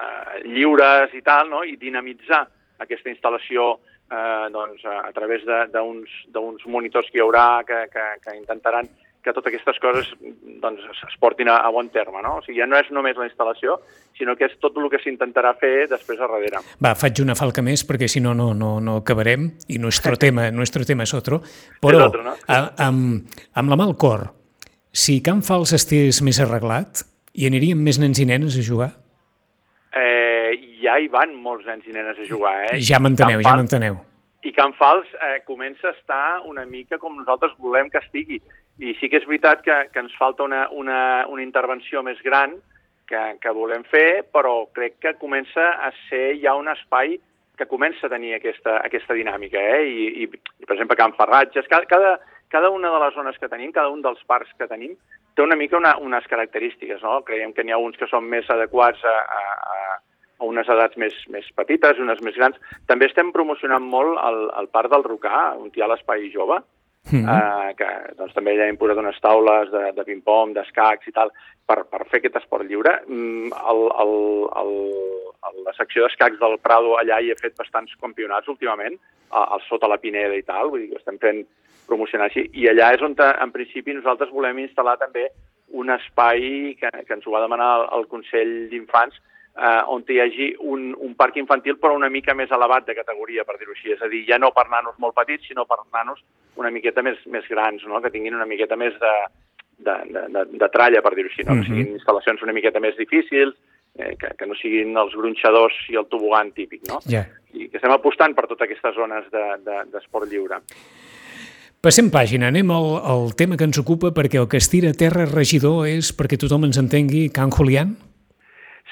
lliures 0.44 1.14
i 1.14 1.22
tal, 1.22 1.50
no? 1.50 1.62
i 1.64 1.76
dinamitzar 1.80 2.42
aquesta 2.82 3.10
instal·lació 3.10 3.76
eh, 4.10 4.46
doncs, 4.52 4.84
a, 4.84 4.98
a 5.08 5.12
través 5.16 5.46
d'uns 5.46 6.66
monitors 6.66 7.08
que 7.10 7.20
hi 7.20 7.24
haurà 7.24 7.62
que, 7.66 7.86
que, 7.92 8.06
que 8.24 8.36
intentaran 8.36 8.90
que 9.26 9.34
totes 9.34 9.50
aquestes 9.50 9.80
coses 9.82 10.08
doncs, 10.62 10.84
es, 10.92 11.16
portin 11.20 11.50
a, 11.50 11.58
a 11.66 11.70
bon 11.74 11.88
terme. 11.90 12.22
No? 12.22 12.36
O 12.38 12.44
sigui, 12.44 12.60
ja 12.60 12.68
no 12.70 12.78
és 12.78 12.88
només 12.94 13.18
la 13.18 13.26
instal·lació, 13.26 13.76
sinó 14.18 14.36
que 14.38 14.46
és 14.46 14.54
tot 14.62 14.76
el 14.78 14.86
que 14.92 15.00
s'intentarà 15.02 15.52
fer 15.58 15.88
després 15.90 16.22
a 16.22 16.30
darrere. 16.30 16.62
Va, 16.82 16.94
faig 16.98 17.20
una 17.24 17.34
falca 17.38 17.64
més 17.66 17.82
perquè 17.88 18.08
si 18.10 18.22
no, 18.22 18.36
no, 18.38 18.52
no, 18.54 18.76
no 18.80 19.00
acabarem 19.02 19.50
i 19.74 19.80
nuestro 19.82 20.14
tema, 20.22 20.48
nuestro 20.54 20.86
tema 20.86 21.06
és 21.08 21.14
otro. 21.18 21.42
Però 21.82 22.00
És 22.00 22.08
otro, 22.08 22.24
no? 22.26 22.36
a, 22.46 22.62
amb, 22.86 23.38
amb 23.58 23.74
la 23.74 23.80
mà 23.80 23.90
al 23.90 23.96
cor, 23.98 24.28
si 24.96 25.18
Can 25.24 25.42
Fals 25.44 25.74
estigués 25.76 26.22
més 26.24 26.38
arreglat, 26.40 27.02
hi 27.36 27.50
anirien 27.50 27.82
més 27.82 27.98
nens 28.00 28.22
i 28.22 28.28
nenes 28.28 28.56
a 28.56 28.64
jugar? 28.64 28.92
Eh, 29.96 30.54
ja 30.80 30.96
hi 31.00 31.10
van 31.12 31.34
molts 31.42 31.66
nens 31.68 31.84
i 31.88 31.92
nenes 31.92 32.22
a 32.22 32.28
jugar. 32.28 32.54
Eh? 32.68 32.78
Ja 32.84 33.02
m'enteneu, 33.02 33.42
ja 33.44 33.56
m'enteneu. 33.58 33.98
I 34.46 34.52
Can 34.54 34.72
Fals 34.78 35.08
eh, 35.18 35.40
comença 35.44 35.88
a 35.90 35.96
estar 35.96 36.40
una 36.46 36.64
mica 36.64 37.00
com 37.02 37.16
nosaltres 37.16 37.56
volem 37.58 37.90
que 37.90 37.98
estigui. 37.98 38.38
I 38.78 38.92
sí 39.00 39.08
que 39.10 39.18
és 39.18 39.26
veritat 39.26 39.64
que, 39.64 39.76
que 39.90 40.02
ens 40.04 40.14
falta 40.20 40.44
una, 40.44 40.66
una, 40.70 41.00
una 41.32 41.42
intervenció 41.42 42.02
més 42.06 42.20
gran 42.22 42.54
que, 43.10 43.22
que 43.42 43.54
volem 43.56 43.82
fer, 43.90 44.26
però 44.34 44.68
crec 44.76 45.00
que 45.02 45.16
comença 45.18 45.72
a 45.82 45.90
ser 46.06 46.36
ja 46.42 46.54
un 46.58 46.70
espai 46.70 47.16
que 47.56 47.66
comença 47.66 48.06
a 48.06 48.12
tenir 48.12 48.34
aquesta, 48.36 48.78
aquesta 48.84 49.16
dinàmica. 49.16 49.58
Eh? 49.58 49.82
I, 49.88 50.06
i, 50.26 50.28
I, 50.28 50.66
per 50.66 50.76
exemple, 50.76 50.98
Can 51.00 51.16
Ferratges, 51.16 51.66
cada, 51.72 51.88
cada, 51.90 52.16
cada 52.52 52.70
una 52.70 52.92
de 52.92 53.02
les 53.02 53.14
zones 53.16 53.38
que 53.40 53.48
tenim, 53.48 53.72
cada 53.72 53.90
un 53.90 54.04
dels 54.04 54.22
parcs 54.28 54.52
que 54.58 54.68
tenim, 54.70 54.94
té 55.34 55.42
una 55.42 55.56
mica 55.56 55.80
una, 55.80 55.96
unes 55.98 56.28
característiques. 56.30 57.02
No? 57.02 57.22
Creiem 57.26 57.56
que 57.56 57.64
n'hi 57.64 57.74
ha 57.74 57.80
uns 57.80 57.98
que 57.98 58.08
són 58.12 58.28
més 58.28 58.46
adequats 58.52 59.02
a, 59.04 59.16
a, 59.40 59.42
a, 59.74 59.80
a 60.38 60.44
unes 60.44 60.68
edats 60.68 60.96
més, 61.00 61.16
més 61.32 61.46
petites 61.56 61.98
unes 62.02 62.20
més 62.24 62.36
grans. 62.36 62.56
També 62.86 63.08
estem 63.08 63.32
promocionant 63.32 63.84
molt 63.84 64.18
el, 64.22 64.40
el 64.60 64.68
Parc 64.72 64.92
del 64.92 65.06
Rocà, 65.06 65.52
on 65.56 65.70
hi 65.72 65.84
ha 65.84 65.92
l'espai 65.92 66.30
jove, 66.34 66.62
Mm 67.12 67.22
-hmm. 67.22 67.70
eh, 67.70 67.74
que 67.78 67.88
doncs, 68.18 68.34
també 68.34 68.56
ja 68.56 68.66
hem 68.66 68.76
posat 68.76 68.98
unes 68.98 69.20
taules 69.20 69.70
de, 69.70 69.92
de 69.94 70.04
ping-pong, 70.04 70.54
d'escacs 70.54 71.06
i 71.06 71.12
tal, 71.12 71.30
per, 71.66 71.84
per 71.90 72.02
fer 72.10 72.18
aquest 72.18 72.36
esport 72.36 72.66
lliure. 72.66 72.92
Mm, 73.06 73.52
el, 73.70 73.80
el, 74.02 74.14
el, 74.62 74.72
el, 75.48 75.56
la 75.66 75.74
secció 75.78 76.02
d'escacs 76.02 76.38
del 76.40 76.58
Prado 76.58 76.96
allà 76.98 77.20
hi 77.20 77.30
he 77.30 77.38
fet 77.38 77.54
bastants 77.56 77.94
campionats 78.00 78.48
últimament, 78.48 78.98
al, 79.30 79.46
al 79.54 79.62
sota 79.68 79.86
la 79.86 79.98
Pineda 79.98 80.34
i 80.34 80.42
tal, 80.42 80.70
vull 80.70 80.80
dir 80.80 80.90
que 80.90 80.98
estem 80.98 81.18
fent 81.18 81.46
promocionar 81.86 82.26
així, 82.26 82.50
i 82.52 82.66
allà 82.66 82.92
és 82.94 83.02
on, 83.02 83.14
en 83.18 83.52
principi, 83.52 83.94
nosaltres 83.94 84.32
volem 84.34 84.58
instal·lar 84.58 84.98
també 84.98 85.28
un 85.68 85.90
espai 85.90 86.74
que, 86.80 86.90
que 87.06 87.14
ens 87.14 87.26
ho 87.26 87.30
va 87.30 87.42
demanar 87.44 87.70
el, 87.78 87.86
el 87.98 88.06
Consell 88.10 88.68
d'Infants, 88.70 89.14
eh, 89.56 89.82
on 89.88 90.04
hi 90.08 90.20
hagi 90.20 90.48
un, 90.60 90.90
un 90.98 91.14
parc 91.16 91.36
infantil 91.40 91.78
però 91.80 91.96
una 91.96 92.10
mica 92.12 92.34
més 92.34 92.52
elevat 92.52 92.86
de 92.86 92.96
categoria, 92.98 93.44
per 93.44 93.56
dir-ho 93.58 93.72
així. 93.74 93.92
És 93.94 94.02
a 94.02 94.10
dir, 94.12 94.24
ja 94.28 94.38
no 94.38 94.52
per 94.56 94.68
nanos 94.72 94.98
molt 95.02 95.16
petits, 95.16 95.48
sinó 95.48 95.66
per 95.66 95.80
nanos 95.92 96.22
una 96.56 96.70
miqueta 96.70 97.02
més, 97.02 97.18
més 97.26 97.46
grans, 97.48 97.84
no? 97.88 98.00
que 98.02 98.12
tinguin 98.12 98.36
una 98.36 98.48
miqueta 98.48 98.76
més 98.76 98.94
de, 99.00 99.14
de, 99.78 99.96
de, 100.12 100.26
de, 100.34 100.44
de 100.60 100.68
tralla, 100.72 101.02
per 101.04 101.14
dir-ho 101.16 101.32
així, 101.32 101.44
no? 101.44 101.56
Mhm. 101.56 101.62
que 101.62 101.70
siguin 101.70 101.96
instal·lacions 101.96 102.44
una 102.44 102.56
miqueta 102.56 102.80
més 102.80 102.96
difícils, 103.00 103.56
eh, 103.98 104.14
que, 104.20 104.32
que 104.38 104.46
no 104.46 104.54
siguin 104.60 104.96
els 104.96 105.16
gronxadors 105.16 105.76
i 105.92 105.98
el 106.00 106.08
tobogan 106.12 106.52
típic. 106.52 106.84
No? 106.90 107.00
Ja. 107.08 107.26
I 107.56 107.70
que 107.72 107.80
estem 107.80 107.92
apostant 107.94 108.36
per 108.36 108.46
totes 108.46 108.68
aquestes 108.68 108.96
zones 108.96 109.28
d'esport 109.32 110.26
de, 110.26 110.30
de, 110.30 110.34
lliure. 110.34 110.60
Passem 111.86 112.08
pàgina, 112.10 112.48
anem 112.50 112.70
al, 112.74 112.88
al 113.04 113.28
tema 113.38 113.56
que 113.56 113.66
ens 113.68 113.78
ocupa 113.78 114.10
perquè 114.16 114.40
el 114.40 114.48
que 114.50 114.58
es 114.58 114.66
tira 114.72 114.90
a 114.90 114.96
terra 114.96 115.28
regidor 115.28 115.86
és, 115.86 116.10
perquè 116.16 116.38
tothom 116.40 116.66
ens 116.66 116.80
entengui, 116.80 117.28
Can 117.30 117.52
Julián? 117.54 117.94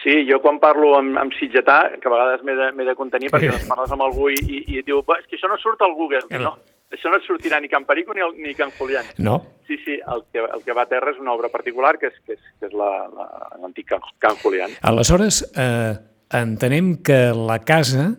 Sí, 0.04 0.18
jo 0.28 0.36
quan 0.44 0.58
parlo 0.60 0.92
amb, 0.98 1.16
amb 1.16 1.32
sitgetà, 1.32 1.78
que 1.96 2.10
a 2.10 2.12
vegades 2.12 2.42
m'he 2.44 2.54
de, 2.58 2.86
de 2.90 2.94
contenir 2.98 3.30
perquè 3.32 3.48
doncs 3.48 3.64
parles 3.70 3.92
amb 3.94 4.04
algú 4.04 4.28
i, 4.28 4.36
i, 4.36 4.58
i 4.74 4.80
et 4.82 4.88
diu 4.88 5.00
és 5.00 5.28
que 5.30 5.38
això 5.38 5.48
no 5.48 5.56
surt 5.62 5.80
al 5.80 5.94
Google. 5.96 6.20
No. 6.28 6.42
No, 6.44 6.74
això 6.92 7.08
no 7.08 7.16
et 7.16 7.24
sortirà 7.24 7.60
ni 7.60 7.70
Can 7.72 7.86
Perico 7.88 8.12
ni, 8.12 8.20
el, 8.20 8.34
ni 8.36 8.52
Can 8.58 8.74
Julián. 8.76 9.08
No? 9.16 9.38
Sí, 9.66 9.78
sí, 9.84 9.96
el 9.96 10.26
que, 10.28 10.44
el 10.44 10.60
que 10.66 10.76
va 10.76 10.84
a 10.84 10.90
terra 10.90 11.14
és 11.14 11.22
una 11.22 11.32
obra 11.32 11.48
particular 11.48 11.94
que 12.02 12.12
és, 12.12 12.18
que 12.26 12.36
és, 12.36 12.42
que 12.60 12.68
és 12.68 12.76
l'antic 12.76 13.88
la, 13.88 13.96
Can, 13.96 14.12
Can 14.26 14.36
Julián. 14.42 14.76
Aleshores, 14.84 15.40
eh, 15.56 15.96
entenem 16.36 16.98
que 17.06 17.18
la 17.32 17.62
casa, 17.64 18.10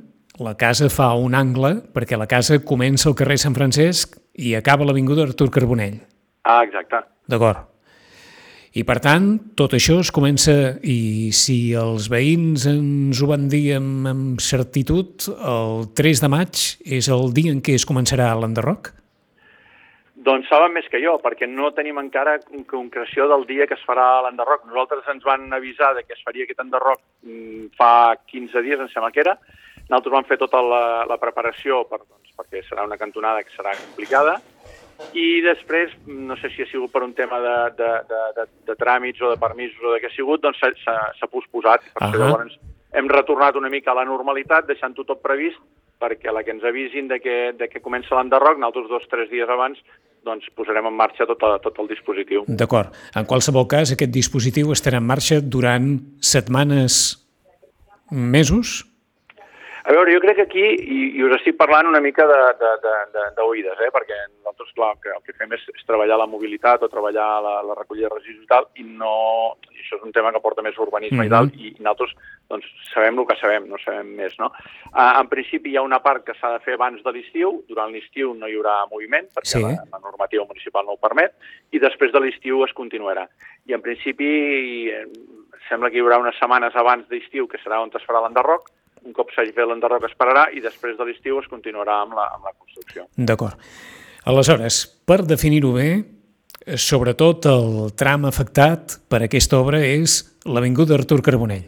la 0.42 0.56
casa 0.58 0.90
fa 0.90 1.14
un 1.22 1.38
angle 1.38 1.76
perquè 1.94 2.18
la 2.18 2.30
casa 2.32 2.58
comença 2.66 3.12
al 3.12 3.20
carrer 3.20 3.38
Sant 3.46 3.54
Francesc 3.54 4.18
i 4.42 4.58
acaba 4.58 4.90
l'Avinguda 4.90 5.30
Artur 5.30 5.52
Carbonell. 5.54 6.02
Ah, 6.50 6.64
exacte. 6.66 7.06
D'acord. 7.30 7.75
I 8.75 8.83
per 8.83 8.98
tant, 9.00 9.27
tot 9.56 9.72
això 9.77 10.01
es 10.04 10.10
comença, 10.12 10.51
i 10.83 11.31
si 11.31 11.72
els 11.80 12.10
veïns 12.12 12.66
ens 12.68 13.22
ho 13.24 13.30
van 13.30 13.45
dir 13.48 13.77
amb, 13.77 14.10
amb 14.12 14.42
certitud, 14.44 15.30
el 15.31 15.86
3 15.95 16.22
de 16.25 16.30
maig 16.33 16.63
és 16.98 17.07
el 17.07 17.31
dia 17.38 17.54
en 17.56 17.62
què 17.63 17.77
es 17.80 17.88
començarà 17.88 18.33
l'enderroc? 18.36 18.92
Doncs 20.27 20.50
saben 20.51 20.75
més 20.75 20.89
que 20.92 21.00
jo, 21.00 21.13
perquè 21.24 21.48
no 21.48 21.69
tenim 21.77 22.01
encara 22.01 22.33
concreció 22.68 23.30
del 23.31 23.45
dia 23.48 23.69
que 23.69 23.77
es 23.80 23.86
farà 23.88 24.10
l'enderroc. 24.25 24.65
Nosaltres 24.67 25.08
ens 25.13 25.24
van 25.24 25.48
avisar 25.55 25.94
de 25.96 26.03
que 26.03 26.17
es 26.17 26.25
faria 26.27 26.44
aquest 26.44 26.60
enderroc 26.65 27.00
mm, 27.24 27.70
fa 27.79 28.17
15 28.27 28.65
dies, 28.65 28.82
em 28.82 28.91
sembla 28.91 29.13
que 29.15 29.24
era. 29.24 29.38
Nosaltres 29.86 30.17
vam 30.17 30.27
fer 30.27 30.41
tota 30.41 30.60
la, 30.60 30.84
la 31.08 31.22
preparació 31.22 31.86
per, 31.88 32.01
doncs, 32.03 32.36
perquè 32.36 32.65
serà 32.67 32.84
una 32.89 33.00
cantonada 33.00 33.46
que 33.46 33.55
serà 33.55 33.72
complicada 33.86 34.36
i 35.14 35.42
després, 35.44 35.92
no 36.08 36.38
sé 36.40 36.52
si 36.54 36.64
ha 36.64 36.70
sigut 36.72 36.92
per 36.92 37.04
un 37.04 37.14
tema 37.14 37.40
de, 37.44 37.56
de, 37.80 37.92
de, 38.10 38.22
de, 38.38 38.46
de 38.70 38.75
tràmits 38.80 39.22
o 39.22 39.34
de 39.34 39.40
permisos 39.42 39.84
o 39.84 39.94
de 39.94 40.00
què 40.04 40.12
ha 40.12 40.16
sigut, 40.16 40.44
doncs 40.44 40.62
s'ha 40.62 41.32
posposat. 41.32 41.84
Per 41.94 42.08
uh 42.08 42.12
-huh. 42.12 42.20
llavors 42.20 42.60
hem 42.94 43.10
retornat 43.12 43.56
una 43.56 43.70
mica 43.70 43.92
a 43.92 44.00
la 44.00 44.06
normalitat, 44.06 44.68
deixant-ho 44.68 45.04
tot 45.04 45.22
previst, 45.22 45.60
perquè 46.00 46.32
la 46.32 46.44
que 46.44 46.52
ens 46.52 46.64
avisin 46.64 47.08
de 47.08 47.20
que, 47.20 47.54
de 47.54 47.68
que 47.68 47.82
comença 47.82 48.16
l'enderroc, 48.16 48.58
nosaltres 48.58 48.90
dos 48.90 49.04
o 49.04 49.10
tres 49.10 49.30
dies 49.30 49.50
abans 49.50 49.80
doncs 50.25 50.50
posarem 50.58 50.88
en 50.90 50.94
marxa 50.94 51.28
tot, 51.30 51.44
a, 51.44 51.60
tot 51.62 51.78
el 51.80 51.88
dispositiu. 51.88 52.46
D'acord. 52.48 52.96
En 53.16 53.28
qualsevol 53.30 53.68
cas, 53.70 53.94
aquest 53.94 54.12
dispositiu 54.12 54.74
estarà 54.74 54.98
en 54.98 55.06
marxa 55.06 55.40
durant 55.42 56.00
setmanes, 56.20 57.22
mesos? 58.12 58.95
A 59.86 59.94
veure, 59.94 60.10
jo 60.15 60.20
crec 60.24 60.39
que 60.39 60.46
aquí, 60.48 60.63
i, 60.65 61.00
i 61.20 61.24
us 61.27 61.36
estic 61.36 61.60
parlant 61.60 61.86
una 61.86 62.00
mica 62.01 62.25
d'oïdes, 62.25 63.82
eh? 63.86 63.89
perquè 63.94 64.15
nosaltres, 64.32 64.72
clar, 64.74 64.96
que 65.04 65.12
el 65.13 65.22
que 65.22 65.36
fem 65.38 65.51
és, 65.54 65.62
és 65.75 65.86
treballar 65.86 66.18
la 66.18 66.25
mobilitat 66.25 66.82
o 66.82 66.89
treballar 66.89 67.27
la, 67.46 67.51
la 67.62 67.75
recollida 67.77 68.10
de 68.10 68.15
residus 68.15 68.48
i 68.48 68.50
tal, 68.50 68.65
i 68.82 68.86
no... 68.88 69.13
I 69.70 69.84
això 69.84 70.00
és 70.00 70.08
un 70.08 70.15
tema 70.15 70.32
que 70.34 70.42
porta 70.42 70.63
més 70.65 70.80
urbanisme 70.82 71.20
mm 71.20 71.22
-hmm. 71.22 71.30
i 71.30 71.34
tal, 71.36 71.51
i, 71.54 71.68
i 71.77 71.84
nosaltres 71.86 72.15
doncs, 72.50 72.65
sabem 72.94 73.20
el 73.20 73.27
que 73.30 73.38
sabem, 73.38 73.68
no 73.70 73.77
sabem 73.77 74.08
més, 74.18 74.34
no? 74.42 74.50
Uh, 74.89 75.22
en 75.22 75.30
principi 75.30 75.70
hi 75.70 75.77
ha 75.77 75.84
una 75.86 76.01
part 76.01 76.25
que 76.25 76.34
s'ha 76.34 76.50
de 76.54 76.63
fer 76.65 76.74
abans 76.74 77.04
de 77.04 77.12
l'estiu, 77.12 77.62
durant 77.68 77.92
l'estiu 77.94 78.34
no 78.34 78.48
hi 78.48 78.56
haurà 78.58 78.88
moviment, 78.89 79.27
perquè 79.36 79.60
sí. 79.60 79.62
la, 79.62 79.86
la 79.94 80.00
normativa 80.00 80.46
municipal 80.46 80.86
no 80.86 80.94
ho 80.94 80.98
permet, 80.98 81.38
i 81.72 81.80
després 81.80 82.12
de 82.12 82.20
l'estiu 82.20 82.63
es 82.65 82.74
continuarà. 82.74 83.27
I 83.70 83.74
en 83.74 83.82
principi 83.82 84.89
eh, 84.89 85.06
sembla 85.70 85.92
que 85.92 85.98
hi 85.98 86.01
haurà 86.01 86.18
unes 86.18 86.39
setmanes 86.39 86.75
abans 86.75 87.06
d'estiu, 87.08 87.48
que 87.48 87.62
serà 87.62 87.82
on 87.82 87.94
es 87.94 88.08
farà 88.10 88.25
l'enderroc, 88.25 88.74
un 89.06 89.14
cop 89.14 89.32
s'hagi 89.34 89.54
fet 89.56 89.70
l'enderroc 89.70 90.08
es 90.10 90.18
pararà 90.18 90.48
i 90.54 90.64
després 90.64 90.98
de 90.98 91.06
l'estiu 91.08 91.38
es 91.42 91.48
continuarà 91.52 92.02
amb 92.04 92.18
la, 92.18 92.26
amb 92.36 92.50
la 92.50 92.54
construcció. 92.58 93.06
D'acord. 93.16 93.60
Aleshores, 94.26 94.82
per 95.06 95.22
definir-ho 95.30 95.76
bé, 95.76 95.90
sobretot 96.82 97.46
el 97.52 97.92
tram 97.98 98.26
afectat 98.26 98.98
per 99.10 99.22
aquesta 99.26 99.60
obra 99.62 99.84
és 99.86 100.24
l'Avinguda 100.50 100.98
Artur 100.98 101.22
Carbonell. 101.26 101.68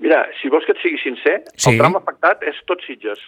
Mira, 0.00 0.24
si 0.40 0.48
vols 0.52 0.64
que 0.68 0.74
et 0.76 0.82
sigui 0.82 1.00
sincer, 1.00 1.40
sí. 1.54 1.72
el 1.72 1.80
tram 1.80 1.96
afectat 1.98 2.44
és 2.48 2.60
tot 2.68 2.80
Sitges, 2.86 3.20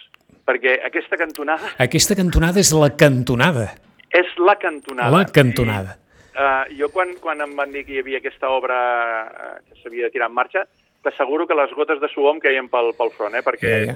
perquè 0.45 0.79
aquesta 0.85 1.17
cantonada... 1.17 1.73
Aquesta 1.81 2.17
cantonada 2.17 2.61
és 2.61 2.71
la 2.77 2.89
cantonada. 2.97 3.67
És 4.13 4.29
la 4.41 4.55
cantonada. 4.61 5.13
La 5.13 5.25
cantonada. 5.33 5.97
I, 6.33 6.37
uh, 6.37 6.77
jo 6.79 6.89
quan, 6.93 7.13
quan 7.21 7.41
em 7.45 7.53
van 7.57 7.73
dir 7.73 7.85
que 7.85 7.93
hi 7.93 8.01
havia 8.01 8.21
aquesta 8.21 8.49
obra 8.53 8.79
uh, 9.25 9.53
que 9.65 9.81
s'havia 9.81 10.09
de 10.09 10.13
tirar 10.13 10.31
en 10.31 10.37
marxa, 10.37 10.65
t'asseguro 11.03 11.45
que 11.47 11.55
les 11.55 11.71
gotes 11.75 11.99
de 12.01 12.07
suor 12.09 12.33
em 12.35 12.39
caien 12.41 12.69
pel, 12.71 12.93
pel 12.97 13.11
front, 13.17 13.35
eh? 13.35 13.43
perquè 13.45 13.73
ja. 13.85 13.95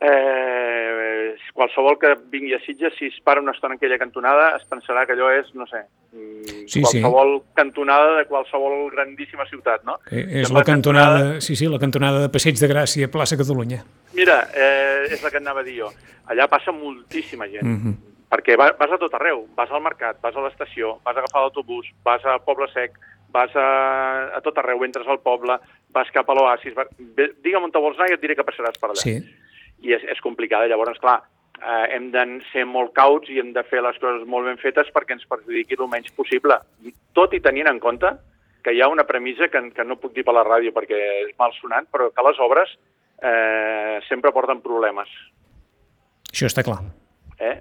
Eh, 0.00 1.34
qualsevol 1.52 1.98
que 2.00 2.14
vingui 2.32 2.54
a 2.54 2.60
Sitges, 2.64 2.94
si 2.98 3.06
es 3.10 3.18
para 3.22 3.40
una 3.42 3.52
estona 3.52 3.74
en 3.74 3.78
aquella 3.78 3.98
cantonada, 3.98 4.54
es 4.56 4.64
pensarà 4.64 5.04
que 5.06 5.12
allò 5.12 5.28
és, 5.34 5.50
no 5.54 5.66
sé, 5.68 5.82
mm, 6.12 6.64
Sí, 6.66 6.80
sí. 6.80 7.02
qualsevol 7.02 7.42
cantonada 7.54 8.16
de 8.16 8.24
qualsevol 8.24 8.90
grandíssima 8.94 9.44
ciutat, 9.50 9.84
no? 9.84 9.98
Eh, 10.10 10.40
és 10.40 10.46
Sembla 10.48 10.60
la 10.60 10.64
cantonada, 10.64 11.40
sí, 11.40 11.56
sí, 11.56 11.66
la 11.68 11.78
cantonada 11.78 12.22
de 12.22 12.28
Passeig 12.32 12.56
de 12.58 12.68
Gràcia, 12.70 13.10
plaça 13.10 13.36
Catalunya. 13.36 13.84
Mira, 14.14 14.48
eh, 14.54 15.08
és 15.10 15.22
la 15.22 15.30
que 15.30 15.36
anava 15.36 15.60
a 15.60 15.64
dir 15.64 15.78
jo. 15.82 15.90
Allà 16.28 16.48
passa 16.48 16.72
moltíssima 16.72 17.46
gent, 17.48 17.64
Mhm. 17.66 17.94
perquè 18.30 18.56
va, 18.56 18.72
vas 18.78 18.92
a 18.92 18.98
tot 18.98 19.12
arreu. 19.14 19.46
Vas 19.54 19.70
al 19.70 19.82
mercat, 19.82 20.16
vas 20.22 20.34
a 20.34 20.40
l'estació, 20.40 20.98
vas 21.04 21.16
a 21.16 21.20
agafar 21.20 21.42
l'autobús, 21.42 21.86
vas 22.04 22.24
a 22.24 22.38
Poble 22.38 22.68
Sec, 22.72 22.92
vas 23.32 23.54
a, 23.56 23.66
a 24.36 24.40
tot 24.44 24.56
arreu, 24.58 24.84
entres 24.84 25.06
al 25.08 25.20
poble, 25.24 25.56
vas 25.94 26.10
cap 26.14 26.28
a 26.30 26.34
l'oasis, 26.34 26.74
va- 26.76 26.88
digue'm 26.98 27.64
on 27.68 27.72
te 27.74 27.82
vols 27.82 27.98
anar 27.98 28.10
i 28.10 28.16
et 28.18 28.22
diré 28.22 28.36
que 28.38 28.46
passaràs 28.46 28.78
per 28.80 28.90
allà. 28.90 29.00
Sí, 29.02 29.16
I 29.82 29.94
és, 29.96 30.02
és 30.12 30.20
complicada. 30.20 30.66
Llavors, 30.70 30.98
clar, 31.00 31.18
eh, 31.60 31.86
hem 31.96 32.10
de 32.12 32.24
ser 32.52 32.66
molt 32.68 32.92
cauts 32.96 33.30
i 33.32 33.38
hem 33.40 33.52
de 33.56 33.62
fer 33.70 33.80
les 33.82 33.96
coses 34.02 34.26
molt 34.28 34.46
ben 34.50 34.58
fetes 34.60 34.90
perquè 34.92 35.16
ens 35.16 35.26
perjudiqui 35.30 35.78
el 35.78 35.88
menys 35.88 36.12
possible. 36.16 36.58
Tot 37.16 37.32
i 37.34 37.40
tenint 37.40 37.70
en 37.70 37.80
compte 37.80 38.10
que 38.62 38.74
hi 38.76 38.82
ha 38.84 38.90
una 38.92 39.06
premissa 39.08 39.48
que, 39.48 39.62
que 39.72 39.84
no 39.88 39.96
puc 39.96 40.12
dir 40.12 40.24
per 40.26 40.34
la 40.36 40.44
ràdio 40.44 40.74
perquè 40.76 40.98
és 41.24 41.34
mal 41.38 41.54
sonant, 41.56 41.86
però 41.90 42.10
que 42.12 42.24
les 42.26 42.38
obres 42.44 42.74
eh, 43.22 43.98
sempre 44.08 44.32
porten 44.36 44.60
problemes. 44.60 45.08
això 46.30 46.46
està 46.46 46.62
clar. 46.62 46.82
Eh? 47.40 47.56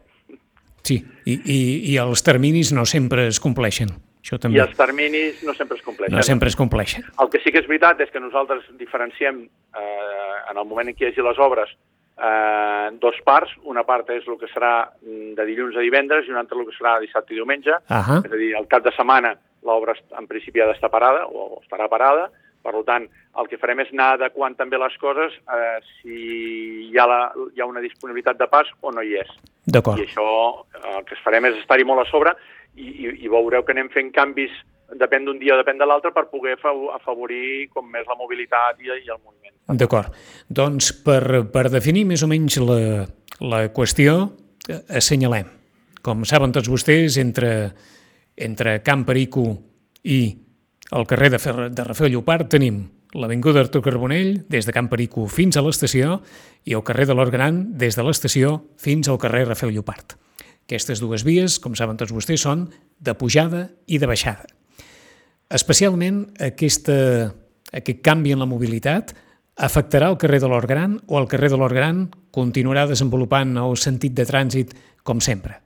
Sí, 0.84 1.00
i, 1.26 1.34
i, 1.46 1.58
i 1.94 1.98
els 2.02 2.22
terminis 2.24 2.72
no 2.76 2.84
sempre 2.86 3.28
es 3.32 3.40
compleixen. 3.40 3.90
Això 4.20 4.36
I 4.36 4.40
també. 4.44 4.60
els 4.60 4.76
terminis 4.78 5.44
no 5.48 5.54
sempre 5.56 5.78
es 5.78 5.84
compleixen. 5.84 6.16
No 6.16 6.24
sempre 6.24 6.50
es 6.52 6.58
compleixen. 6.60 7.06
El 7.22 7.30
que 7.30 7.40
sí 7.40 7.52
que 7.52 7.62
és 7.64 7.68
veritat 7.68 8.02
és 8.04 8.12
que 8.12 8.20
nosaltres 8.20 8.66
diferenciem 8.78 9.46
eh, 9.46 10.36
en 10.52 10.58
el 10.58 10.66
moment 10.66 10.90
en 10.90 10.96
què 10.96 11.08
hi 11.08 11.12
hagi 11.14 11.24
les 11.24 11.40
obres 11.40 11.72
eh, 12.20 12.90
dos 13.00 13.16
parts. 13.24 13.54
Una 13.64 13.86
part 13.88 14.10
és 14.12 14.28
el 14.28 14.38
que 14.42 14.52
serà 14.52 14.90
de 15.02 15.46
dilluns 15.48 15.78
a 15.78 15.86
divendres 15.86 16.28
i 16.28 16.34
una 16.36 16.44
altra 16.44 16.60
el 16.60 16.68
que 16.68 16.76
serà 16.76 17.00
dissabte 17.00 17.34
i 17.34 17.40
diumenge. 17.40 17.80
Ahà. 17.88 18.20
És 18.26 18.32
a 18.32 18.42
dir, 18.44 18.52
el 18.60 18.68
cap 18.68 18.84
de 18.84 18.94
setmana 18.98 19.36
l'obra 19.64 19.96
en 20.18 20.28
principi 20.28 20.62
ha 20.62 20.70
d'estar 20.70 20.92
parada 20.92 21.26
o 21.28 21.62
estarà 21.64 21.90
parada. 21.92 22.30
Per 22.60 22.74
tant, 22.84 23.06
el 23.40 23.48
que 23.48 23.58
farem 23.58 23.80
és 23.80 23.92
anar 23.94 24.18
adequant 24.18 24.56
també 24.60 24.78
les 24.78 24.96
coses 25.00 25.32
eh, 25.32 25.78
si 26.02 26.90
hi 26.90 26.98
ha, 27.00 27.06
la, 27.08 27.20
hi 27.56 27.62
ha 27.64 27.68
una 27.70 27.80
disponibilitat 27.80 28.38
de 28.38 28.50
pas 28.52 28.68
o 28.82 28.92
no 28.92 29.02
hi 29.02 29.16
és. 29.22 29.32
D'acord. 29.64 30.02
I 30.02 30.10
això 30.10 30.28
eh, 30.76 30.98
el 30.98 31.06
que 31.08 31.16
farem 31.24 31.48
és 31.48 31.62
estar-hi 31.62 31.88
molt 31.88 32.04
a 32.04 32.10
sobre 32.12 32.36
i, 32.76 32.88
i, 33.06 33.14
i 33.26 33.32
veureu 33.32 33.64
que 33.66 33.74
anem 33.76 33.90
fent 33.94 34.12
canvis 34.16 34.52
depèn 35.00 35.26
d'un 35.28 35.38
dia 35.38 35.54
o 35.54 35.60
depèn 35.60 35.78
de 35.78 35.86
l'altre 35.86 36.10
per 36.16 36.26
poder 36.32 36.56
fa- 36.62 36.74
afavorir 36.96 37.68
com 37.74 37.86
més 37.94 38.08
la 38.10 38.18
mobilitat 38.18 38.80
i, 38.82 38.90
i 38.90 39.10
el 39.10 39.20
moviment. 39.22 39.54
D'acord. 39.70 40.14
Doncs 40.50 40.92
per, 41.06 41.44
per 41.54 41.68
definir 41.70 42.08
més 42.10 42.24
o 42.26 42.30
menys 42.32 42.58
la, 42.64 43.06
la 43.46 43.60
qüestió, 43.70 44.32
eh, 44.68 44.80
assenyalem. 44.98 45.46
Com 46.02 46.24
saben 46.26 46.54
tots 46.56 46.70
vostès, 46.72 47.20
entre, 47.22 47.72
entre 48.36 48.80
Camp 48.82 49.04
Perico 49.06 49.44
i 50.10 50.22
el 50.96 51.06
carrer 51.06 51.30
de, 51.36 51.40
Fer 51.44 51.54
de 51.70 51.86
Rafael 51.86 52.16
Llopart 52.16 52.50
tenim 52.50 52.80
l'Avinguda 53.14 53.62
Artur 53.62 53.84
Carbonell 53.86 54.40
des 54.50 54.66
de 54.66 54.74
Camp 54.74 54.90
Perico 54.90 55.28
fins 55.30 55.58
a 55.58 55.62
l'estació 55.66 56.20
i 56.66 56.74
el 56.78 56.82
carrer 56.88 57.06
de 57.10 57.14
l'Orgran 57.18 57.62
des 57.78 57.98
de 57.98 58.06
l'estació 58.06 58.56
fins 58.82 59.10
al 59.10 59.20
carrer 59.22 59.44
Rafael 59.46 59.76
Llopart. 59.76 60.16
Aquestes 60.70 61.00
dues 61.02 61.24
vies, 61.26 61.56
com 61.58 61.74
saben 61.74 61.98
tots 61.98 62.14
vostès, 62.14 62.44
són 62.46 62.68
de 63.02 63.16
pujada 63.18 63.64
i 63.90 63.98
de 63.98 64.06
baixada. 64.06 64.46
Especialment 65.50 66.28
aquesta, 66.46 66.94
aquest 67.74 68.04
canvi 68.06 68.36
en 68.36 68.44
la 68.44 68.46
mobilitat 68.46 69.16
afectarà 69.58 70.12
el 70.14 70.20
carrer 70.22 70.38
de 70.44 70.52
l'Orgran 70.52 71.00
o 71.10 71.18
el 71.18 71.26
carrer 71.32 71.50
de 71.50 71.58
l'Orgran 71.58 72.04
continuarà 72.30 72.84
desenvolupant 72.86 73.58
el 73.58 73.74
sentit 73.82 74.14
de 74.14 74.28
trànsit 74.30 74.76
com 75.02 75.18
sempre? 75.26 75.58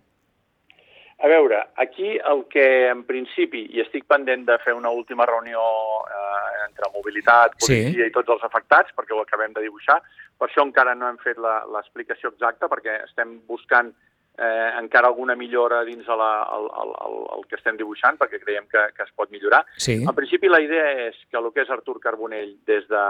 A 1.20 1.28
veure, 1.28 1.60
aquí 1.84 2.16
el 2.16 2.46
que 2.48 2.64
en 2.88 3.04
principi, 3.04 3.66
i 3.76 3.84
estic 3.84 4.08
pendent 4.08 4.48
de 4.48 4.56
fer 4.64 4.72
una 4.76 4.90
última 4.92 5.28
reunió 5.28 5.60
eh, 6.08 6.64
entre 6.70 6.88
mobilitat, 6.96 7.60
Sí. 7.60 7.76
policia 7.76 8.08
i 8.08 8.16
tots 8.16 8.32
els 8.38 8.48
afectats, 8.48 8.96
perquè 8.96 9.12
ho 9.12 9.22
acabem 9.22 9.52
de 9.52 9.68
dibuixar, 9.68 10.00
per 10.40 10.48
això 10.48 10.64
encara 10.64 10.96
no 10.96 11.12
hem 11.12 11.20
fet 11.20 11.36
l'explicació 11.44 12.32
exacta, 12.32 12.72
perquè 12.72 13.04
estem 13.04 13.42
buscant 13.52 13.92
eh, 14.38 14.70
encara 14.80 15.08
alguna 15.08 15.36
millora 15.36 15.84
dins 15.84 16.06
de 16.06 16.16
la, 16.18 16.32
el, 16.58 16.70
el, 16.82 16.94
el, 17.08 17.18
el 17.38 17.44
que 17.50 17.58
estem 17.60 17.78
dibuixant, 17.78 18.18
perquè 18.18 18.40
creiem 18.42 18.66
que, 18.72 18.88
que 18.96 19.06
es 19.06 19.12
pot 19.16 19.32
millorar. 19.32 19.64
Sí, 19.78 20.00
En 20.02 20.16
principi 20.18 20.50
la 20.50 20.62
idea 20.64 21.08
és 21.08 21.20
que 21.30 21.38
el 21.38 21.52
que 21.54 21.66
és 21.66 21.74
Artur 21.74 22.00
Carbonell 22.02 22.56
des 22.68 22.88
de 22.90 23.04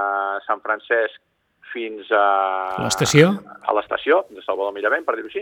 Sant 0.48 0.64
Francesc 0.64 1.22
fins 1.74 2.12
a... 2.14 2.26
L'estació? 2.84 3.32
A 3.64 3.74
l'estació, 3.74 4.24
de 4.30 4.44
Salvador 4.46 4.76
Miravent, 4.76 5.06
per 5.08 5.16
dir-ho 5.18 5.32
així. 5.32 5.42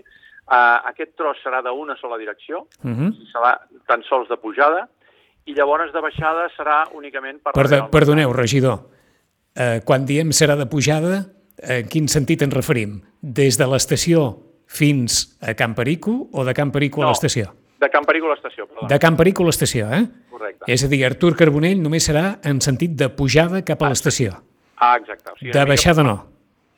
Uh, 0.52 0.80
aquest 0.92 1.16
tros 1.20 1.40
serà 1.44 1.62
d'una 1.66 1.98
sola 2.00 2.18
direcció, 2.18 2.66
uh 2.84 2.92
-huh. 2.92 3.12
serà 3.34 3.58
tan 3.88 4.04
sols 4.04 4.30
de 4.30 4.38
pujada, 4.38 4.88
i 5.46 5.54
llavors 5.54 5.92
de 5.94 6.02
baixada 6.02 6.48
serà 6.56 6.86
únicament 6.94 7.42
per... 7.42 7.54
Perdó, 7.54 7.90
perdoneu, 7.90 8.34
regidor. 8.34 8.80
Eh, 9.56 9.82
quan 9.84 10.06
diem 10.06 10.30
serà 10.32 10.56
de 10.56 10.68
pujada, 10.70 11.26
en 11.58 11.88
quin 11.90 12.08
sentit 12.08 12.42
ens 12.42 12.54
referim? 12.54 13.02
Des 13.22 13.58
de 13.58 13.66
l'estació 13.68 14.51
fins 14.72 15.38
a 15.44 15.54
Camp 15.60 15.76
Perico 15.76 16.14
o 16.32 16.46
de 16.48 16.54
Camp 16.56 16.72
Perico 16.72 17.02
a 17.02 17.06
No. 17.06 17.12
l'estació? 17.12 17.52
De 17.82 17.90
Camp 17.90 18.06
Perico 18.06 18.28
a 18.30 18.36
l'estació. 18.36 18.68
De 18.88 19.00
Camp 19.02 19.18
Perico 19.18 19.44
a 19.44 19.48
l'estació, 19.50 19.88
eh? 19.92 20.04
Correcte. 20.30 20.66
És 20.72 20.84
a 20.86 20.88
dir, 20.88 21.02
Artur 21.06 21.34
Carbonell 21.36 21.82
només 21.82 22.06
serà 22.08 22.38
en 22.46 22.62
sentit 22.62 22.94
de 22.96 23.10
pujada 23.10 23.64
cap 23.66 23.82
a 23.84 23.90
l'estació. 23.90 24.36
Ah, 24.78 24.96
exacte. 24.98 25.32
O 25.34 25.38
sigui, 25.40 25.52
De 25.52 25.66
baixada 25.66 26.04
no. 26.06 26.16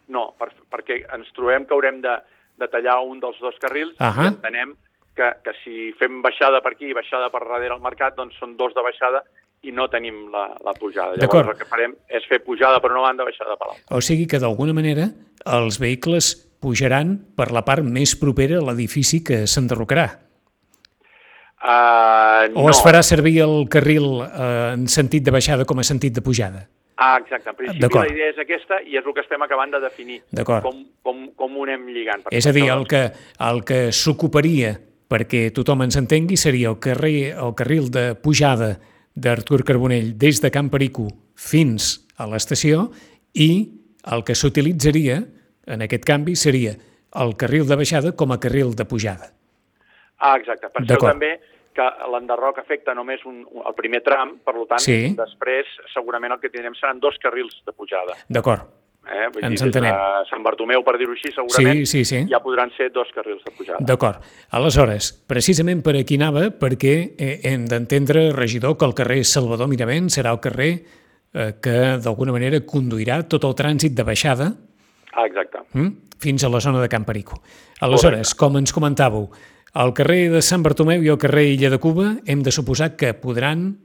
No, 0.07 0.33
per, 0.39 0.49
perquè 0.71 1.01
ens 1.15 1.29
trobem 1.35 1.65
que 1.67 1.73
haurem 1.75 2.01
de, 2.01 2.15
de 2.59 2.67
tallar 2.71 2.97
un 3.03 3.19
dels 3.19 3.37
dos 3.43 3.55
carrils 3.61 3.93
Ahà. 3.99 4.25
i 4.25 4.33
entenem 4.33 4.73
que, 5.15 5.29
que 5.43 5.53
si 5.63 5.91
fem 5.99 6.21
baixada 6.23 6.61
per 6.63 6.73
aquí 6.73 6.89
i 6.89 6.93
baixada 6.97 7.29
per 7.29 7.43
darrere 7.45 7.75
al 7.75 7.81
mercat, 7.83 8.15
doncs 8.17 8.35
són 8.39 8.55
dos 8.57 8.73
de 8.73 8.81
baixada 8.83 9.23
i 9.63 9.71
no 9.71 9.85
tenim 9.91 10.29
la, 10.33 10.47
la 10.63 10.73
pujada. 10.75 11.15
Llavors 11.19 11.53
el 11.53 11.59
que 11.59 11.67
farem 11.69 11.93
és 12.09 12.25
fer 12.27 12.41
pujada 12.43 12.79
per 12.83 12.91
una 12.91 13.03
banda, 13.05 13.23
baixada 13.27 13.55
per 13.59 13.69
l'altra. 13.69 13.95
O 13.95 14.01
sigui 14.03 14.25
que 14.27 14.39
d'alguna 14.39 14.73
manera 14.75 15.07
els 15.45 15.79
vehicles 15.79 16.33
pujaran 16.63 17.17
per 17.35 17.51
la 17.51 17.65
part 17.67 17.83
més 17.83 18.15
propera 18.19 18.61
a 18.61 18.67
l'edifici 18.69 19.19
que 19.25 19.43
s'enderrocarà. 19.49 20.07
Uh, 21.63 22.51
O 22.59 22.69
es 22.71 22.79
farà 22.83 22.99
servir 23.07 23.37
el 23.43 23.69
carril 23.71 24.07
eh, 24.25 24.73
en 24.73 24.87
sentit 24.91 25.23
de 25.23 25.31
baixada 25.31 25.63
com 25.63 25.79
a 25.79 25.85
sentit 25.87 26.11
de 26.15 26.23
pujada. 26.23 26.65
Ah, 26.97 27.17
exacte. 27.21 27.49
En 27.49 27.55
principi 27.55 27.95
la 27.95 28.07
idea 28.09 28.31
és 28.33 28.39
aquesta 28.41 28.81
i 28.83 28.97
és 28.99 29.05
el 29.05 29.15
que 29.15 29.23
estem 29.23 29.41
acabant 29.45 29.71
de 29.71 29.79
definir. 29.83 30.19
Com, 30.43 30.83
com, 31.03 31.21
com 31.39 31.55
ho 31.55 31.63
anem 31.65 31.87
lligant. 31.95 32.25
És 32.31 32.47
a 32.47 32.53
dir, 32.55 32.67
el 32.71 32.83
que, 32.87 33.05
el 33.47 33.63
que 33.67 33.79
s'ocuparia 33.95 34.75
perquè 35.13 35.47
tothom 35.55 35.85
ens 35.85 35.97
entengui 35.99 36.37
seria 36.39 36.71
el, 36.71 36.79
carrer, 36.83 37.33
el 37.37 37.55
carril 37.57 37.89
de 37.93 38.11
pujada 38.19 38.75
d'Artur 39.13 39.61
Carbonell 39.67 40.13
des 40.17 40.41
de 40.41 40.51
Camp 40.53 40.71
Perico 40.73 41.07
fins 41.37 41.95
a 42.17 42.27
l'estació 42.29 42.87
i 43.33 43.49
el 44.13 44.23
que 44.25 44.35
s'utilitzaria 44.35 45.21
en 45.67 45.81
aquest 45.85 46.05
canvi 46.05 46.35
seria 46.35 46.75
el 47.13 47.35
carril 47.37 47.67
de 47.69 47.75
baixada 47.77 48.11
com 48.17 48.31
a 48.33 48.39
carril 48.39 48.73
de 48.75 48.85
pujada. 48.85 49.31
Ah, 50.19 50.37
exacte. 50.37 50.69
Penseu 50.69 50.95
D'acord. 50.95 51.13
també 51.13 51.39
que 51.73 51.85
l'enderroc 52.13 52.59
afecta 52.61 52.93
només 52.93 53.23
un, 53.25 53.41
un, 53.49 53.63
el 53.65 53.73
primer 53.73 54.03
tram, 54.05 54.37
per 54.45 54.53
tant, 54.69 54.79
Sí. 54.79 55.13
després 55.17 55.65
segurament 55.93 56.31
el 56.35 56.39
que 56.39 56.49
tindrem 56.49 56.75
seran 56.77 56.99
dos 56.99 57.17
carrils 57.21 57.61
de 57.65 57.73
pujada. 57.73 58.13
D'acord. 58.29 58.61
Eh? 59.03 59.25
Vull 59.33 59.43
Ens 59.43 59.59
dir, 59.59 59.67
entenem. 59.67 59.95
Sant 60.29 60.43
Bartomeu, 60.45 60.83
per 60.85 60.93
dir-ho 60.97 61.11
així, 61.11 61.33
segurament 61.33 61.81
Sí, 61.83 61.85
sí, 61.85 62.05
sí. 62.05 62.21
ja 62.29 62.39
podran 62.39 62.71
ser 62.77 62.89
dos 62.93 63.09
carrils 63.13 63.43
de 63.43 63.51
pujada. 63.51 63.79
D'acord. 63.83 64.21
Aleshores, 64.51 65.11
precisament 65.27 65.81
per 65.83 65.97
aquí 65.99 66.15
anava, 66.15 66.45
perquè 66.55 66.93
eh, 67.17 67.39
hem 67.43 67.65
d'entendre, 67.67 68.31
regidor, 68.31 68.77
que 68.77 68.85
el 68.85 68.93
carrer 68.93 69.25
Salvador 69.25 69.67
Miravent 69.67 70.07
serà 70.13 70.31
el 70.31 70.39
carrer 70.39 70.71
eh, 71.33 71.53
que 71.61 71.97
d'alguna 71.99 72.31
manera 72.31 72.61
conduirà 72.61 73.23
tot 73.27 73.43
el 73.43 73.57
trànsit 73.59 73.97
de 73.97 74.03
baixada 74.07 74.53
Ah, 75.13 75.25
exacte. 75.25 75.59
mm, 75.73 76.17
fins 76.19 76.43
a 76.43 76.49
la 76.49 76.59
zona 76.59 76.81
de 76.81 76.89
Camp 76.89 77.05
Perico. 77.05 77.41
Aleshores, 77.81 78.33
com 78.35 78.57
ens 78.57 78.73
comentàveu, 78.73 79.29
al 79.73 79.93
carrer 79.93 80.29
de 80.29 80.41
Sant 80.41 80.63
Bartomeu 80.63 81.01
i 81.03 81.09
al 81.09 81.17
carrer 81.17 81.47
Illa 81.53 81.69
de 81.69 81.79
Cuba 81.79 82.17
hem 82.25 82.43
de 82.43 82.51
suposar 82.51 82.95
que 82.95 83.13
podran 83.13 83.79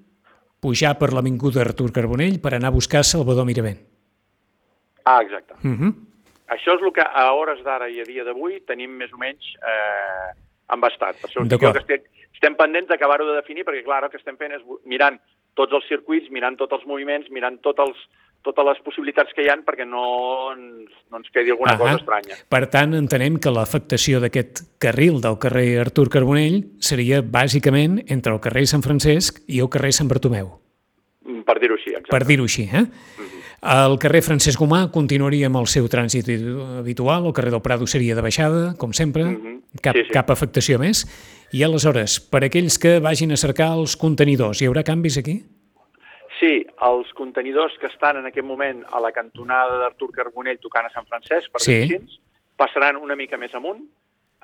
pujar 0.61 0.99
per 0.99 1.13
l'Avinguda 1.13 1.63
Artur 1.63 1.93
Carbonell 1.93 2.41
per 2.43 2.55
anar 2.55 2.69
a 2.69 2.77
buscar 2.77 3.05
Salvador 3.05 3.47
Miravent. 3.47 3.79
Ah, 5.05 5.23
exacte. 5.23 5.55
Uh 5.65 5.77
-huh. 5.79 5.95
Això 6.49 6.75
és 6.77 6.83
el 6.83 6.93
que 6.93 7.03
a 7.03 7.33
hores 7.33 7.63
d'ara 7.65 7.89
i 7.89 8.01
a 8.01 8.05
dia 8.05 8.25
d'avui 8.25 8.61
tenim 8.61 8.91
més 8.91 9.13
o 9.13 9.19
menys 9.19 9.45
eh, 9.61 10.33
embastat. 10.73 11.17
Per 11.21 11.29
això 11.31 11.45
D'acord. 11.47 11.75
que 11.87 11.95
estem, 11.95 12.01
estem 12.35 12.55
pendents 12.57 12.89
d'acabar-ho 12.89 13.27
de 13.27 13.37
definir, 13.37 13.65
perquè 13.65 13.85
clar, 13.85 14.05
el 14.05 14.11
que 14.11 14.17
estem 14.17 14.37
fent 14.37 14.53
és 14.53 14.63
mirant 14.85 15.19
tots 15.55 15.73
els 15.73 15.87
circuits, 15.89 16.31
mirant 16.31 16.57
tots 16.57 16.73
els 16.73 16.87
moviments, 16.87 17.29
mirant 17.31 17.59
tots 17.61 17.79
els, 17.79 17.97
totes 18.47 18.65
les 18.65 18.79
possibilitats 18.85 19.33
que 19.35 19.43
hi 19.43 19.49
han 19.53 19.65
perquè 19.67 19.85
no 19.87 20.53
ens, 20.55 20.91
no 21.11 21.19
ens 21.19 21.29
quedi 21.35 21.51
alguna 21.51 21.73
Ahà. 21.75 21.79
cosa 21.79 21.97
estranya. 21.97 22.37
Per 22.49 22.67
tant, 22.71 22.95
entenem 22.95 23.37
que 23.39 23.51
l'afectació 23.51 24.21
d'aquest 24.21 24.63
carril 24.79 25.21
del 25.21 25.39
carrer 25.39 25.79
Artur 25.81 26.09
Carbonell 26.09 26.63
seria 26.81 27.21
bàsicament 27.23 28.05
entre 28.09 28.33
el 28.33 28.41
carrer 28.41 28.67
Sant 28.67 28.83
Francesc 28.83 29.43
i 29.49 29.61
el 29.61 29.69
carrer 29.69 29.93
Sant 29.93 30.09
Bartomeu, 30.09 30.61
Mm, 31.29 31.43
Per 31.45 31.59
dir-ho 31.61 31.75
així, 31.75 31.91
exacte. 31.91 32.09
per 32.09 32.25
dir-ho 32.25 32.45
així. 32.45 32.63
Eh? 32.73 32.87
El 33.61 33.99
carrer 33.99 34.23
Francesc 34.23 34.59
Gomà 34.59 34.91
continuaria 34.91 35.47
amb 35.51 35.57
el 35.57 35.67
seu 35.67 35.85
trànsit 35.91 36.25
habitual, 36.79 37.27
el 37.27 37.33
carrer 37.35 37.51
del 37.51 37.61
Prado 37.61 37.87
seria 37.87 38.15
de 38.15 38.23
baixada, 38.23 38.75
com 38.79 38.93
sempre, 38.95 39.25
mm 39.25 39.37
-hmm. 39.37 39.81
cap, 39.83 39.95
Sí, 39.97 40.05
sí. 40.05 40.13
cap 40.13 40.31
afectació 40.31 40.79
més. 40.79 41.05
I 41.53 41.65
aleshores, 41.65 42.21
per 42.21 42.45
aquells 42.45 42.79
que 42.79 42.99
vagin 43.01 43.33
a 43.33 43.37
cercar 43.37 43.73
els 43.77 43.97
contenidors, 43.97 44.63
hi 44.63 44.67
haurà 44.67 44.85
canvis 44.85 45.19
aquí? 45.19 45.43
Els 46.81 47.13
contenidors 47.15 47.75
que 47.81 47.87
estan 47.89 48.19
en 48.19 48.27
aquest 48.27 48.47
moment 48.47 48.85
a 48.93 49.01
la 49.01 49.11
cantonada 49.13 49.79
d'Artur 49.81 50.13
Carbonell 50.15 50.61
tocant 50.63 50.87
a 50.87 50.91
Sant 50.95 51.07
Francesc, 51.09 51.51
per 51.51 51.61
Sí. 51.61 51.75
així, 51.83 52.21
passaran 52.57 52.97
una 52.97 53.17
mica 53.17 53.37
més 53.37 53.53
amunt, 53.55 53.83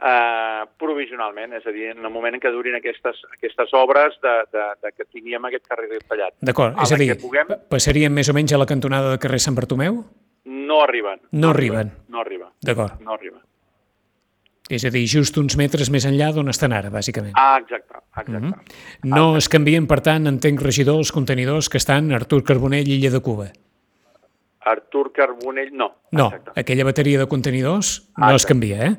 eh, 0.02 0.64
provisionalment, 0.78 1.52
és 1.54 1.66
a 1.66 1.70
dir, 1.70 1.90
en 1.92 2.04
el 2.04 2.10
moment 2.10 2.34
en 2.34 2.40
què 2.40 2.50
durin 2.50 2.74
aquestes, 2.74 3.20
aquestes 3.36 3.72
obres 3.74 4.18
de, 4.22 4.34
de, 4.52 4.64
de 4.82 4.92
que 4.96 5.04
tinguem 5.04 5.44
aquest 5.44 5.66
carrer 5.68 6.00
tallat. 6.08 6.34
D'acord, 6.40 6.74
és 6.82 6.92
a 6.92 6.96
dir, 6.96 7.16
puguem. 7.20 7.46
pa- 7.46 7.58
passaríem 7.70 8.12
més 8.12 8.28
o 8.28 8.34
menys 8.34 8.52
a 8.52 8.58
la 8.58 8.66
cantonada 8.66 9.12
de 9.12 9.18
carrer 9.22 9.38
Sant 9.38 9.54
Bartomeu? 9.54 10.04
No 10.44 10.82
arriben. 10.82 11.20
No 11.32 11.50
arriben. 11.50 11.92
No 12.08 12.20
arriba. 12.20 12.50
D'acord. 12.60 13.00
No 13.00 13.14
arriba. 13.14 13.38
És 14.74 14.84
a 14.84 14.90
dir, 14.90 15.04
just 15.06 15.36
uns 15.38 15.54
metres 15.60 15.90
més 15.94 16.04
enllà 16.08 16.32
d'on 16.34 16.50
estan 16.50 16.72
ara, 16.74 16.90
bàsicament. 16.90 17.34
Ah, 17.38 17.58
exacte, 17.62 17.94
exacte. 17.94 18.32
Mhm. 18.40 18.54
No 19.14 19.36
es 19.38 19.48
canvien, 19.48 19.86
per 19.86 20.00
tant, 20.02 20.26
entenc, 20.26 20.60
regidor, 20.60 20.98
els 20.98 21.12
contenidors 21.12 21.68
que 21.68 21.78
estan 21.78 22.10
Artur 22.12 22.42
Carbonell 22.42 22.88
i 22.88 22.96
Illa 22.98 23.10
de 23.10 23.20
Cuba. 23.20 23.52
Artur 24.64 25.12
Carbonell, 25.12 25.70
no. 25.72 25.92
No, 26.10 26.26
Exacte. 26.32 26.52
aquella 26.60 26.84
bateria 26.84 27.18
de 27.18 27.26
contenidors 27.26 28.08
no 28.16 28.30
es 28.30 28.42
Exacte. 28.42 28.48
canvia, 28.54 28.86
eh? 28.86 28.96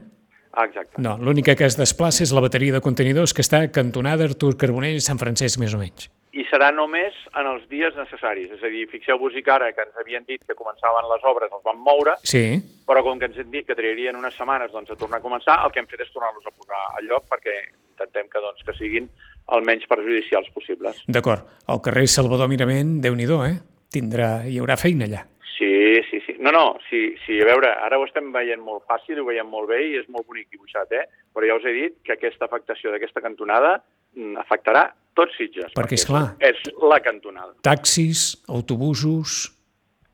Exacte. 0.64 1.02
No, 1.02 1.18
l'única 1.18 1.56
que 1.56 1.66
es 1.66 1.76
desplaça 1.76 2.24
és 2.24 2.32
la 2.32 2.40
bateria 2.40 2.72
de 2.72 2.80
contenidors 2.82 3.34
que 3.34 3.42
està 3.42 3.70
cantonada 3.72 4.24
Artur 4.24 4.56
Carbonell 4.56 4.96
i 4.96 5.02
Sant 5.02 5.20
Francesc, 5.20 5.60
més 5.60 5.74
o 5.74 5.78
menys. 5.82 6.10
I 6.36 6.44
serà 6.50 6.68
només 6.76 7.16
en 7.40 7.48
els 7.48 7.64
dies 7.72 7.96
necessaris. 7.96 8.50
És 8.58 8.64
a 8.64 8.72
dir, 8.72 8.84
fixeu-vos-hi 8.92 9.44
que 9.44 9.54
ara 9.54 9.70
que 9.72 9.86
ens 9.86 9.96
havien 10.02 10.26
dit 10.28 10.42
que 10.44 10.58
començaven 10.58 11.08
les 11.08 11.24
obres, 11.32 11.52
els 11.56 11.64
van 11.64 11.80
moure, 11.80 12.18
Sí, 12.28 12.60
però 12.88 13.04
com 13.06 13.20
que 13.22 13.30
ens 13.30 13.40
han 13.40 13.52
dit 13.54 13.68
que 13.68 13.78
triarien 13.78 14.20
unes 14.20 14.36
setmanes 14.36 14.74
doncs, 14.74 14.92
a 14.92 15.00
tornar 15.00 15.22
a 15.22 15.24
començar, 15.24 15.62
el 15.64 15.72
que 15.72 15.80
hem 15.80 15.88
fet 15.88 16.04
és 16.04 16.12
tornar-los 16.12 16.46
a 16.46 16.52
posar 16.52 16.82
al 16.98 17.08
lloc 17.08 17.30
perquè 17.32 17.56
intentem 17.96 18.28
que, 18.28 18.42
doncs, 18.44 18.66
que 18.68 18.76
siguin 18.76 19.08
el 19.56 19.64
menys 19.64 19.88
perjudicials 19.88 20.50
possibles. 20.54 21.04
d'acord. 21.08 21.46
El 21.70 21.80
carrer 21.82 22.08
Salvador 22.08 22.50
Mirament, 22.50 23.00
déu 23.02 23.16
nhi 23.16 23.30
eh? 23.48 23.56
Tindrà, 23.94 24.44
hi 24.50 24.60
haurà 24.60 24.76
feina 24.76 25.06
allà. 25.06 25.22
Sí, 25.58 26.02
sí, 26.10 26.20
sí. 26.25 26.25
No, 26.46 26.52
no, 26.52 26.78
sí, 26.92 27.16
sí, 27.26 27.40
a 27.42 27.46
veure, 27.48 27.72
ara 27.82 27.98
ho 27.98 28.04
estem 28.06 28.28
veient 28.30 28.62
molt 28.62 28.84
fàcil, 28.86 29.18
ho 29.18 29.26
veiem 29.26 29.48
molt 29.50 29.66
bé 29.72 29.80
i 29.82 29.96
és 29.98 30.06
molt 30.14 30.28
bonic 30.30 30.52
dibuixat, 30.54 30.92
eh? 30.94 31.08
Però 31.34 31.48
ja 31.50 31.56
us 31.58 31.64
he 31.66 31.72
dit 31.74 31.96
que 32.06 32.14
aquesta 32.14 32.46
afectació 32.46 32.92
d'aquesta 32.94 33.24
cantonada 33.24 33.72
mm, 34.14 34.36
afectarà 34.44 34.84
tots 35.18 35.34
Sitges. 35.40 35.72
Perquè, 35.74 35.98
és 35.98 36.06
clar. 36.06 36.26
És 36.46 36.60
la 36.86 37.00
cantonada. 37.02 37.56
Taxis, 37.66 38.28
autobusos, 38.46 39.40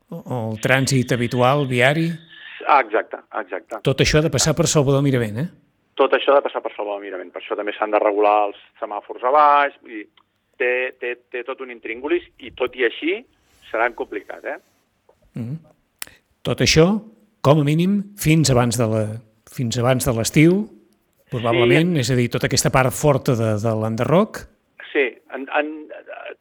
el 0.08 0.56
trànsit 0.64 1.12
habitual, 1.12 1.66
viari... 1.68 2.06
Ah, 2.64 2.78
exacte, 2.80 3.20
exacte. 3.42 3.82
Tot 3.84 4.00
això 4.00 4.22
ha 4.22 4.24
de 4.24 4.32
passar 4.32 4.54
per 4.56 4.70
Salvador 4.72 5.04
Mirament, 5.04 5.42
eh? 5.42 5.46
Tot 6.00 6.16
això 6.16 6.32
ha 6.32 6.38
de 6.40 6.46
passar 6.46 6.62
per 6.64 6.72
Salvador 6.72 7.04
Mirament. 7.04 7.28
Per 7.34 7.42
això 7.42 7.58
també 7.60 7.74
s'han 7.76 7.92
de 7.92 8.00
regular 8.00 8.38
els 8.46 8.64
semàfors 8.80 9.28
a 9.28 9.34
baix, 9.36 9.76
i 9.84 10.06
té, 10.56 10.72
té, 10.96 11.12
té 11.28 11.44
tot 11.44 11.60
un 11.60 11.76
intríngulis 11.76 12.24
i 12.40 12.54
tot 12.56 12.72
i 12.80 12.88
així 12.88 13.18
serà 13.68 13.90
complicat, 14.00 14.48
eh? 14.48 14.58
Tot 16.42 16.62
això, 16.64 16.86
com 17.42 17.60
a 17.62 17.66
mínim, 17.66 18.00
fins 18.18 18.50
abans 18.50 18.78
de 18.78 18.86
la, 18.90 19.02
fins 19.52 19.78
abans 19.78 20.06
de 20.08 20.14
l'estiu, 20.16 20.62
probablement, 21.32 21.96
és 22.00 22.10
a 22.12 22.16
dir, 22.18 22.28
tota 22.32 22.48
aquesta 22.50 22.72
part 22.74 22.92
forta 22.94 23.36
de, 23.38 23.54
de 23.62 23.76
l'enderroc, 23.82 24.42
Sí, 24.92 25.06
en, 25.32 25.46
en, 25.56 25.68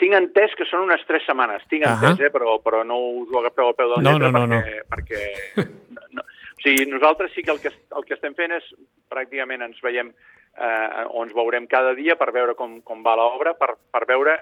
tinc 0.01 0.15
entès 0.17 0.53
que 0.59 0.67
són 0.67 0.83
unes 0.89 1.03
tres 1.07 1.23
setmanes, 1.23 1.63
tinc 1.71 1.85
Ahà. 1.87 2.11
entès, 2.11 2.27
eh, 2.27 2.31
però, 2.33 2.57
però 2.63 2.81
no 2.87 2.97
us 3.21 3.31
ho 3.31 3.39
agafeu 3.39 3.69
al 3.69 3.77
peu 3.77 3.93
del 3.93 4.03
No, 4.03 4.17
lletre 4.17 4.31
no, 4.35 4.43
no, 4.51 4.59
perquè, 4.91 5.21
perquè 5.55 5.65
no, 5.95 6.03
no. 6.19 6.25
O 6.25 6.63
sigui, 6.65 6.85
nosaltres 6.91 7.31
sí 7.33 7.45
que 7.45 7.55
el 7.55 7.61
que, 7.63 7.71
el 7.71 8.05
que 8.05 8.17
estem 8.17 8.35
fent 8.37 8.53
és 8.57 8.67
pràcticament 9.09 9.63
ens 9.65 9.79
veiem 9.81 10.11
eh, 10.11 11.05
o 11.07 11.23
ens 11.23 11.33
veurem 11.37 11.65
cada 11.71 11.95
dia 11.97 12.17
per 12.19 12.29
veure 12.35 12.57
com, 12.59 12.81
com 12.85 13.01
va 13.07 13.15
l'obra, 13.17 13.55
per, 13.57 13.73
per 13.89 14.03
veure 14.09 14.35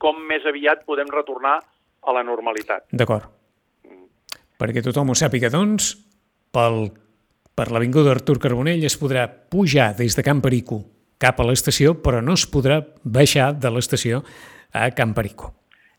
com 0.00 0.22
més 0.30 0.46
aviat 0.48 0.86
podem 0.86 1.10
retornar 1.12 1.58
a 1.58 2.14
la 2.14 2.22
normalitat. 2.26 2.86
d'acord. 2.92 3.26
Perquè 4.62 4.78
tothom 4.84 5.10
ho 5.10 5.14
sàpiga, 5.18 5.48
doncs, 5.50 5.96
pel, 6.54 6.84
per 7.58 7.64
l'Avinguda 7.74 8.12
Artur 8.14 8.36
Carbonell 8.38 8.84
es 8.86 8.94
podrà 9.00 9.24
pujar 9.26 9.88
des 9.98 10.14
de 10.14 10.22
Camp 10.22 10.38
Perico 10.44 10.84
cap 11.22 11.40
a 11.42 11.46
l'estació, 11.48 11.96
però 11.98 12.20
no 12.22 12.36
es 12.38 12.44
podrà 12.50 12.76
baixar 13.02 13.48
de 13.58 13.72
l'estació 13.74 14.20
a 14.74 14.86
Camp 14.94 15.16
Perico. 15.18 15.50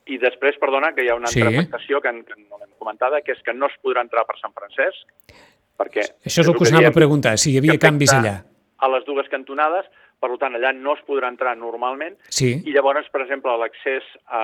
I 0.08 0.15
després, 0.19 0.56
perdona, 0.60 0.93
que 0.95 1.04
hi 1.04 1.12
ha 1.12 1.17
una 1.19 1.28
altra 1.28 1.49
Sí. 1.49 1.58
afectació 1.60 1.99
que, 2.04 2.12
que 2.28 2.39
no 2.39 2.60
l'hem 2.62 2.71
comentada, 2.80 3.19
que 3.23 3.36
és 3.36 3.43
que 3.43 3.54
no 3.56 3.67
es 3.67 3.76
podrà 3.84 4.04
entrar 4.04 4.23
per 4.28 4.36
Sant 4.39 4.56
Francesc, 4.56 5.36
perquè... 5.80 6.08
Això 6.23 6.43
és 6.43 6.47
el 6.47 6.56
que 6.56 6.63
us 6.63 6.71
anava 6.71 6.91
a 6.91 6.95
preguntar, 6.95 7.36
si 7.39 7.52
hi 7.52 7.60
havia 7.60 7.78
canvis 7.80 8.15
allà. 8.15 8.38
A 8.80 8.89
les 8.95 9.04
dues 9.08 9.28
cantonades, 9.32 9.88
per 10.23 10.31
tant, 10.39 10.55
allà 10.55 10.71
no 10.75 10.95
es 10.95 11.03
podrà 11.07 11.27
entrar 11.31 11.57
normalment, 11.59 12.15
Sí, 12.31 12.53
i 12.63 12.75
llavors, 12.75 13.09
per 13.12 13.25
exemple, 13.25 13.51
l'accés 13.59 14.07
a, 14.25 14.43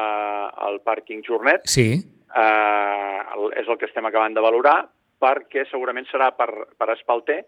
al 0.67 0.81
pàrquing 0.83 1.23
Jornet 1.23 1.63
sí, 1.71 1.87
eh, 1.95 3.19
és 3.61 3.67
el 3.69 3.79
que 3.79 3.87
estem 3.87 4.05
acabant 4.09 4.35
de 4.35 4.43
valorar, 4.43 4.81
perquè 5.19 5.65
segurament 5.71 6.07
serà 6.11 6.31
per, 6.35 6.49
per 6.79 6.91
Espalter, 6.95 7.41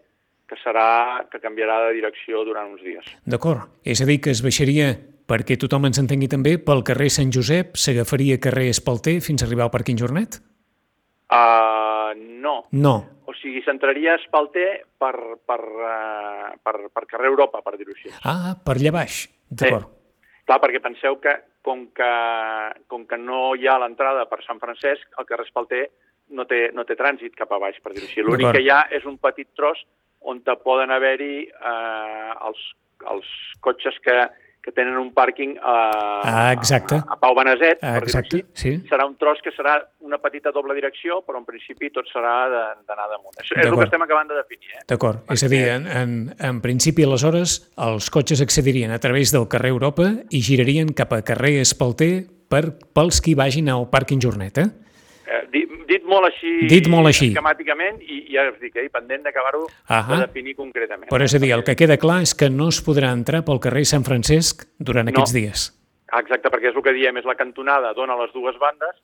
que 0.48 0.58
serà 0.60 1.24
que 1.32 1.40
canviarà 1.40 1.78
de 1.86 1.94
direcció 1.96 2.42
durant 2.44 2.74
uns 2.74 2.82
dies. 2.84 3.06
d'acord. 3.24 3.68
És 3.84 4.02
a 4.04 4.08
dir, 4.08 4.18
que 4.20 4.32
es 4.34 4.42
baixaria, 4.44 4.90
perquè 5.28 5.56
tothom 5.60 5.88
ens 5.88 6.00
entengui 6.02 6.28
també, 6.28 6.58
pel 6.60 6.84
carrer 6.84 7.08
Sant 7.14 7.32
Josep, 7.32 7.78
s'agafaria 7.80 8.40
carrer 8.42 8.68
Espalter 8.72 9.20
fins 9.24 9.42
a 9.42 9.48
arribar 9.48 9.68
al 9.68 9.72
pàrquing 9.72 10.00
Jornet? 10.00 10.40
Uh, 11.32 12.12
no. 12.16 12.58
No. 12.72 12.96
O 13.32 13.36
sigui, 13.40 13.62
s'entraria 13.64 14.12
a 14.12 14.20
Espalter 14.20 14.82
per, 15.00 15.14
per, 15.48 15.60
uh, 15.62 16.52
per, 16.60 16.76
per 16.92 17.06
carrer 17.08 17.30
Europa, 17.32 17.62
per 17.64 17.78
dir-ho 17.80 17.94
així. 17.94 18.12
Ah, 18.28 18.52
per 18.60 18.76
allà 18.76 18.92
baix. 18.98 19.24
D'acord. 19.48 19.88
Clar, 20.42 20.58
perquè 20.60 20.82
penseu 20.84 21.16
que 21.22 21.32
com 21.64 21.86
que, 21.96 22.12
com 22.90 23.06
que 23.08 23.16
no 23.16 23.54
hi 23.56 23.68
ha 23.70 23.78
l'entrada 23.80 24.26
per 24.28 24.42
Sant 24.44 24.60
Francesc, 24.60 25.06
el 25.18 25.28
carrer 25.28 25.46
Espalter 25.46 25.84
no 26.36 26.44
té, 26.50 26.66
no 26.74 26.84
té 26.84 26.96
trànsit 26.98 27.36
cap 27.38 27.52
a 27.54 27.60
baix, 27.62 27.78
per 27.80 27.94
dir-ho 27.94 28.08
així. 28.08 28.24
L'únic 28.26 28.50
que 28.56 28.64
hi 28.64 28.70
ha 28.72 28.82
és 28.98 29.06
un 29.08 29.16
petit 29.22 29.48
tros 29.56 29.80
on 30.28 30.42
te 30.46 30.54
poden 30.62 30.92
haver-hi 30.94 31.36
eh, 31.48 32.32
els, 32.48 32.62
els 33.14 33.30
cotxes 33.64 33.96
que, 34.04 34.16
que 34.62 34.70
tenen 34.70 34.94
un 34.96 35.08
pàrquing 35.12 35.56
a, 35.60 35.74
Ah, 36.22 36.52
exacte. 36.52 36.94
a, 36.94 37.04
a 37.14 37.16
Pau 37.18 37.34
Beneset, 37.34 37.80
Ah, 37.82 37.96
exacte, 37.98 38.44
així. 38.44 38.44
sí. 38.54 38.88
Serà 38.88 39.04
un 39.08 39.16
tros 39.18 39.40
que 39.42 39.50
serà 39.50 39.74
una 40.00 40.18
petita 40.22 40.52
doble 40.54 40.74
direcció, 40.74 41.20
però 41.26 41.38
en 41.38 41.44
principi 41.44 41.90
tot 41.90 42.06
serà 42.12 42.34
d'anar 42.86 43.08
damunt. 43.10 43.34
Això 43.42 43.58
és 43.58 43.66
el 43.66 43.74
que 43.76 43.84
estem 43.88 44.02
acabant 44.06 44.28
de 44.30 44.36
definir. 44.38 44.70
Eh? 44.76 44.84
D'acord. 44.88 45.18
És 45.34 45.42
a 45.42 45.48
dir, 45.48 45.64
en, 45.68 45.86
en, 45.88 46.14
en 46.38 46.60
principi, 46.62 47.02
aleshores, 47.02 47.56
els 47.76 48.08
cotxes 48.10 48.40
accedirien 48.40 48.92
a 48.94 49.00
través 49.02 49.32
del 49.34 49.48
carrer 49.48 49.70
Europa 49.74 50.12
i 50.30 50.40
girarien 50.40 50.92
cap 50.94 51.12
a 51.12 51.22
carrer 51.26 51.56
Espalter 51.60 52.28
per, 52.48 52.68
pels 52.94 53.20
qui 53.20 53.34
vagin 53.34 53.68
al 53.72 53.88
pàrquing 53.90 54.20
Jornet, 54.22 54.58
eh? 54.58 54.68
Eh, 55.26 55.42
dit, 55.86 55.88
dit 55.98 56.04
molt 56.08 56.26
així, 56.28 56.52
Dit 56.68 56.88
molt 56.88 57.06
així. 57.10 57.28
esquemàticament, 57.32 58.00
i, 58.02 58.22
ja 58.34 58.48
us 58.50 58.58
dic, 58.60 58.76
eh, 58.76 58.88
pendent 58.92 59.22
d'acabar-ho 59.26 59.66
de 59.66 60.18
definir 60.26 60.54
concretament. 60.56 61.08
Però 61.10 61.22
és 61.24 61.34
a 61.34 61.38
dir, 61.38 61.52
el 61.52 61.64
que 61.64 61.76
queda 61.76 61.96
clar 61.98 62.22
és 62.22 62.34
que 62.34 62.48
no 62.50 62.68
es 62.68 62.80
podrà 62.84 63.12
entrar 63.12 63.44
pel 63.44 63.60
carrer 63.60 63.84
Sant 63.84 64.04
Francesc 64.04 64.64
durant 64.78 65.06
No. 65.06 65.10
aquests 65.12 65.32
dies. 65.34 65.66
Exacte, 66.12 66.50
perquè 66.50 66.70
és 66.70 66.76
el 66.76 66.82
que 66.82 66.92
diem, 66.92 67.16
és 67.16 67.24
la 67.24 67.34
cantonada, 67.34 67.92
dona 67.94 68.16
les 68.16 68.32
dues 68.32 68.58
bandes. 68.58 68.96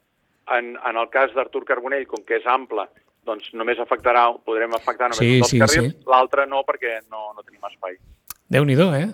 En, 0.51 0.77
en 0.77 0.97
el 0.97 1.09
cas 1.11 1.33
d'Artur 1.35 1.65
Carbonell, 1.65 2.07
com 2.07 2.23
que 2.25 2.37
és 2.37 2.47
ample, 2.47 2.87
doncs 3.25 3.51
només 3.53 3.79
afectarà, 3.79 4.31
podrem 4.45 4.73
afectar 4.73 5.11
només 5.11 5.19
Sí, 5.19 5.35
un 5.35 5.41
dels 5.43 5.51
sí, 5.51 5.59
carrils, 5.59 5.93
sí. 5.93 6.05
l'altre 6.09 6.47
no, 6.47 6.63
perquè 6.65 7.01
no, 7.11 7.33
no 7.37 7.43
tenim 7.43 7.61
espai. 7.69 7.99
Déu-n'hi-do, 8.49 8.95
eh? 8.97 9.09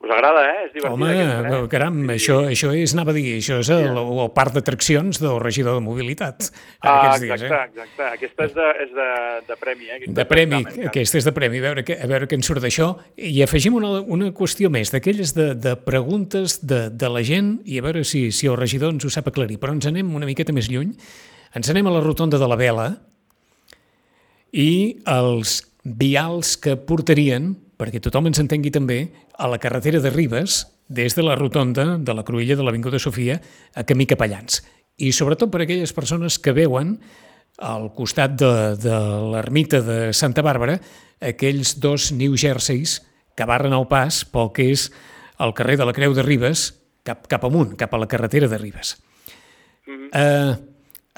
Us 0.00 0.08
agrada, 0.14 0.40
eh? 0.48 0.60
És 0.64 0.70
divertit. 0.72 0.94
Home, 0.94 1.08
aquesta, 1.12 1.56
eh? 1.58 1.68
caram, 1.68 1.96
això, 2.14 2.36
això 2.48 2.70
és, 2.72 2.94
anava 2.96 3.12
a 3.12 3.16
dir, 3.18 3.34
això 3.36 3.58
és 3.60 3.68
el, 3.74 3.98
el 4.00 4.30
parc 4.32 4.54
d'atraccions 4.56 5.20
del 5.20 5.36
regidor 5.42 5.76
de 5.76 5.82
mobilitat 5.84 6.46
Ah, 6.80 6.94
aquests 6.94 7.26
dies, 7.26 7.34
exacte, 7.34 7.58
eh? 7.58 7.66
exacte. 7.68 8.06
Aquesta 8.16 8.46
és 8.46 8.54
de, 8.56 8.68
és 8.86 8.94
de, 8.96 9.08
de 9.50 9.58
premi, 9.60 9.90
eh? 9.90 9.98
Aquesta 9.98 10.16
De 10.16 10.26
premi, 10.30 10.62
d'examen, 10.64 10.88
aquesta 10.88 11.20
és 11.20 11.28
de 11.28 11.34
premi, 11.36 11.60
a 11.60 11.66
veure, 11.66 11.84
què, 11.84 11.98
a 12.00 12.08
veure 12.14 12.30
què 12.30 12.40
en 12.40 12.46
surt 12.48 12.64
d'això. 12.64 12.88
I 13.20 13.44
afegim 13.44 13.76
una, 13.76 13.92
una 14.00 14.32
qüestió 14.40 14.72
més, 14.72 14.88
d'aquelles 14.94 15.36
de, 15.36 15.50
de 15.68 15.76
preguntes 15.84 16.62
de, 16.64 16.86
de 16.88 17.12
la 17.12 17.20
gent, 17.20 17.58
i 17.68 17.76
a 17.76 17.84
veure 17.84 18.00
si, 18.08 18.30
si 18.32 18.48
el 18.48 18.56
regidor 18.56 18.96
ens 18.96 19.04
ho 19.04 19.12
sap 19.12 19.28
aclarir, 19.28 19.60
però 19.60 19.76
ens 19.76 19.90
anem 19.90 20.16
una 20.16 20.28
miqueta 20.28 20.56
més 20.56 20.72
lluny. 20.72 20.96
Ens 21.60 21.68
anem 21.68 21.92
a 21.92 21.98
la 21.98 22.00
rotonda 22.00 22.40
de 22.40 22.48
la 22.48 22.56
Vela 22.56 22.94
i 24.56 24.96
els 25.12 25.60
vials 25.84 26.56
que 26.56 26.80
portarien, 26.88 27.52
perquè 27.80 28.02
tothom 28.04 28.28
ens 28.28 28.42
entengui 28.42 28.68
també, 28.74 29.06
a 29.40 29.48
la 29.48 29.58
carretera 29.58 30.02
de 30.04 30.12
Ribes, 30.12 30.66
des 30.92 31.16
de 31.16 31.24
la 31.24 31.36
rotonda 31.38 31.96
de 31.96 32.12
la 32.12 32.26
Cruïlla 32.28 32.58
de 32.58 32.66
l'Avinguda 32.66 33.00
Sofia 33.00 33.38
a 33.72 33.84
camí 33.88 34.04
Capellans. 34.10 34.60
I 35.00 35.14
sobretot 35.16 35.48
per 35.48 35.62
aquelles 35.64 35.94
persones 35.96 36.36
que 36.36 36.52
veuen 36.52 36.98
al 37.56 37.88
costat 37.96 38.36
de, 38.40 38.50
de 38.80 38.98
l'ermita 39.32 39.80
de 39.84 39.98
Santa 40.16 40.44
Bàrbara 40.44 40.76
aquells 41.24 41.78
dos 41.80 42.10
New 42.12 42.36
Jerseys 42.36 42.98
que 43.36 43.48
barren 43.48 43.76
el 43.76 43.86
pas 43.88 44.22
pel 44.28 44.52
que 44.56 44.70
és 44.74 44.88
el 45.40 45.54
carrer 45.56 45.78
de 45.80 45.88
la 45.88 45.96
Creu 45.96 46.12
de 46.16 46.24
Ribes 46.26 46.70
cap, 47.06 47.24
cap 47.32 47.44
amunt, 47.48 47.76
cap 47.80 47.94
a 47.94 48.00
la 48.00 48.08
carretera 48.10 48.48
de 48.48 48.60
Ribes. 48.60 48.96
Eh, 49.88 50.52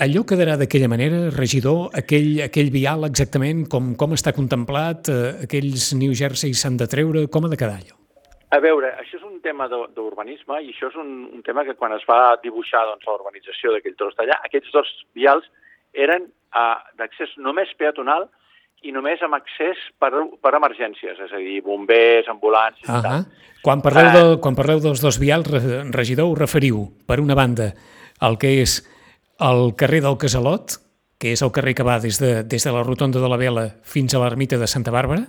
Allò 0.01 0.23
quedarà 0.25 0.55
d'aquella 0.57 0.89
manera, 0.89 1.27
regidor, 1.35 1.91
aquell, 1.93 2.39
aquell 2.47 2.71
vial 2.73 3.05
exactament, 3.05 3.67
com, 3.69 3.91
com 4.01 4.15
està 4.17 4.33
contemplat, 4.33 5.11
eh, 5.13 5.33
aquells 5.45 5.91
New 6.01 6.15
Jersey 6.17 6.55
s'han 6.57 6.79
de 6.81 6.87
treure, 6.89 7.27
com 7.29 7.45
ha 7.45 7.51
de 7.53 7.59
quedar 7.61 7.77
allò? 7.77 7.99
A 8.57 8.61
veure, 8.65 8.95
això 9.03 9.19
és 9.19 9.27
un 9.29 9.43
tema 9.45 9.67
d'urbanisme 9.69 10.63
i 10.65 10.71
això 10.73 10.89
és 10.89 10.97
un, 10.97 11.11
un 11.37 11.43
tema 11.45 11.67
que 11.69 11.75
quan 11.77 11.93
es 11.93 12.07
va 12.09 12.39
dibuixar 12.41 12.87
doncs, 12.89 13.05
l'urbanització 13.05 13.75
d'aquell 13.75 13.99
tros 14.01 14.17
d'allà, 14.17 14.39
aquests 14.49 14.73
dos 14.73 14.89
vials 15.13 15.45
eren 15.93 16.25
uh, 16.57 16.81
d'accés 16.97 17.37
només 17.37 17.69
peatonal 17.77 18.31
i 18.89 18.97
només 18.97 19.21
amb 19.21 19.37
accés 19.37 19.77
per, 20.01 20.11
per 20.41 20.55
emergències, 20.57 21.21
és 21.21 21.37
a 21.37 21.43
dir, 21.43 21.61
bombers, 21.69 22.33
ambulants... 22.33 22.81
Uh 22.89 22.97
-huh. 22.97 23.21
quan, 23.61 23.85
parleu 23.85 24.09
uh, 24.09 24.13
de, 24.17 24.41
quan 24.41 24.57
parleu 24.57 24.81
dels 24.81 25.05
dos 25.05 25.21
vials, 25.21 25.53
regidor, 25.93 26.33
us 26.33 26.39
referiu, 26.39 26.89
per 27.07 27.21
una 27.21 27.37
banda, 27.37 27.75
al 28.21 28.39
que 28.39 28.57
és 28.65 28.81
el 29.41 29.75
carrer 29.79 30.03
del 30.05 30.19
Casalot, 30.19 30.79
que 31.23 31.33
és 31.33 31.43
el 31.43 31.53
carrer 31.55 31.77
que 31.79 31.87
va 31.87 32.01
des 32.03 32.19
de, 32.19 32.43
des 32.43 32.65
de 32.67 32.73
la 32.75 32.83
rotonda 32.83 33.23
de 33.23 33.31
la 33.31 33.39
Vela 33.39 33.69
fins 33.87 34.15
a 34.15 34.23
l'ermita 34.23 34.59
de 34.59 34.67
Santa 34.67 34.93
Bàrbara, 34.95 35.29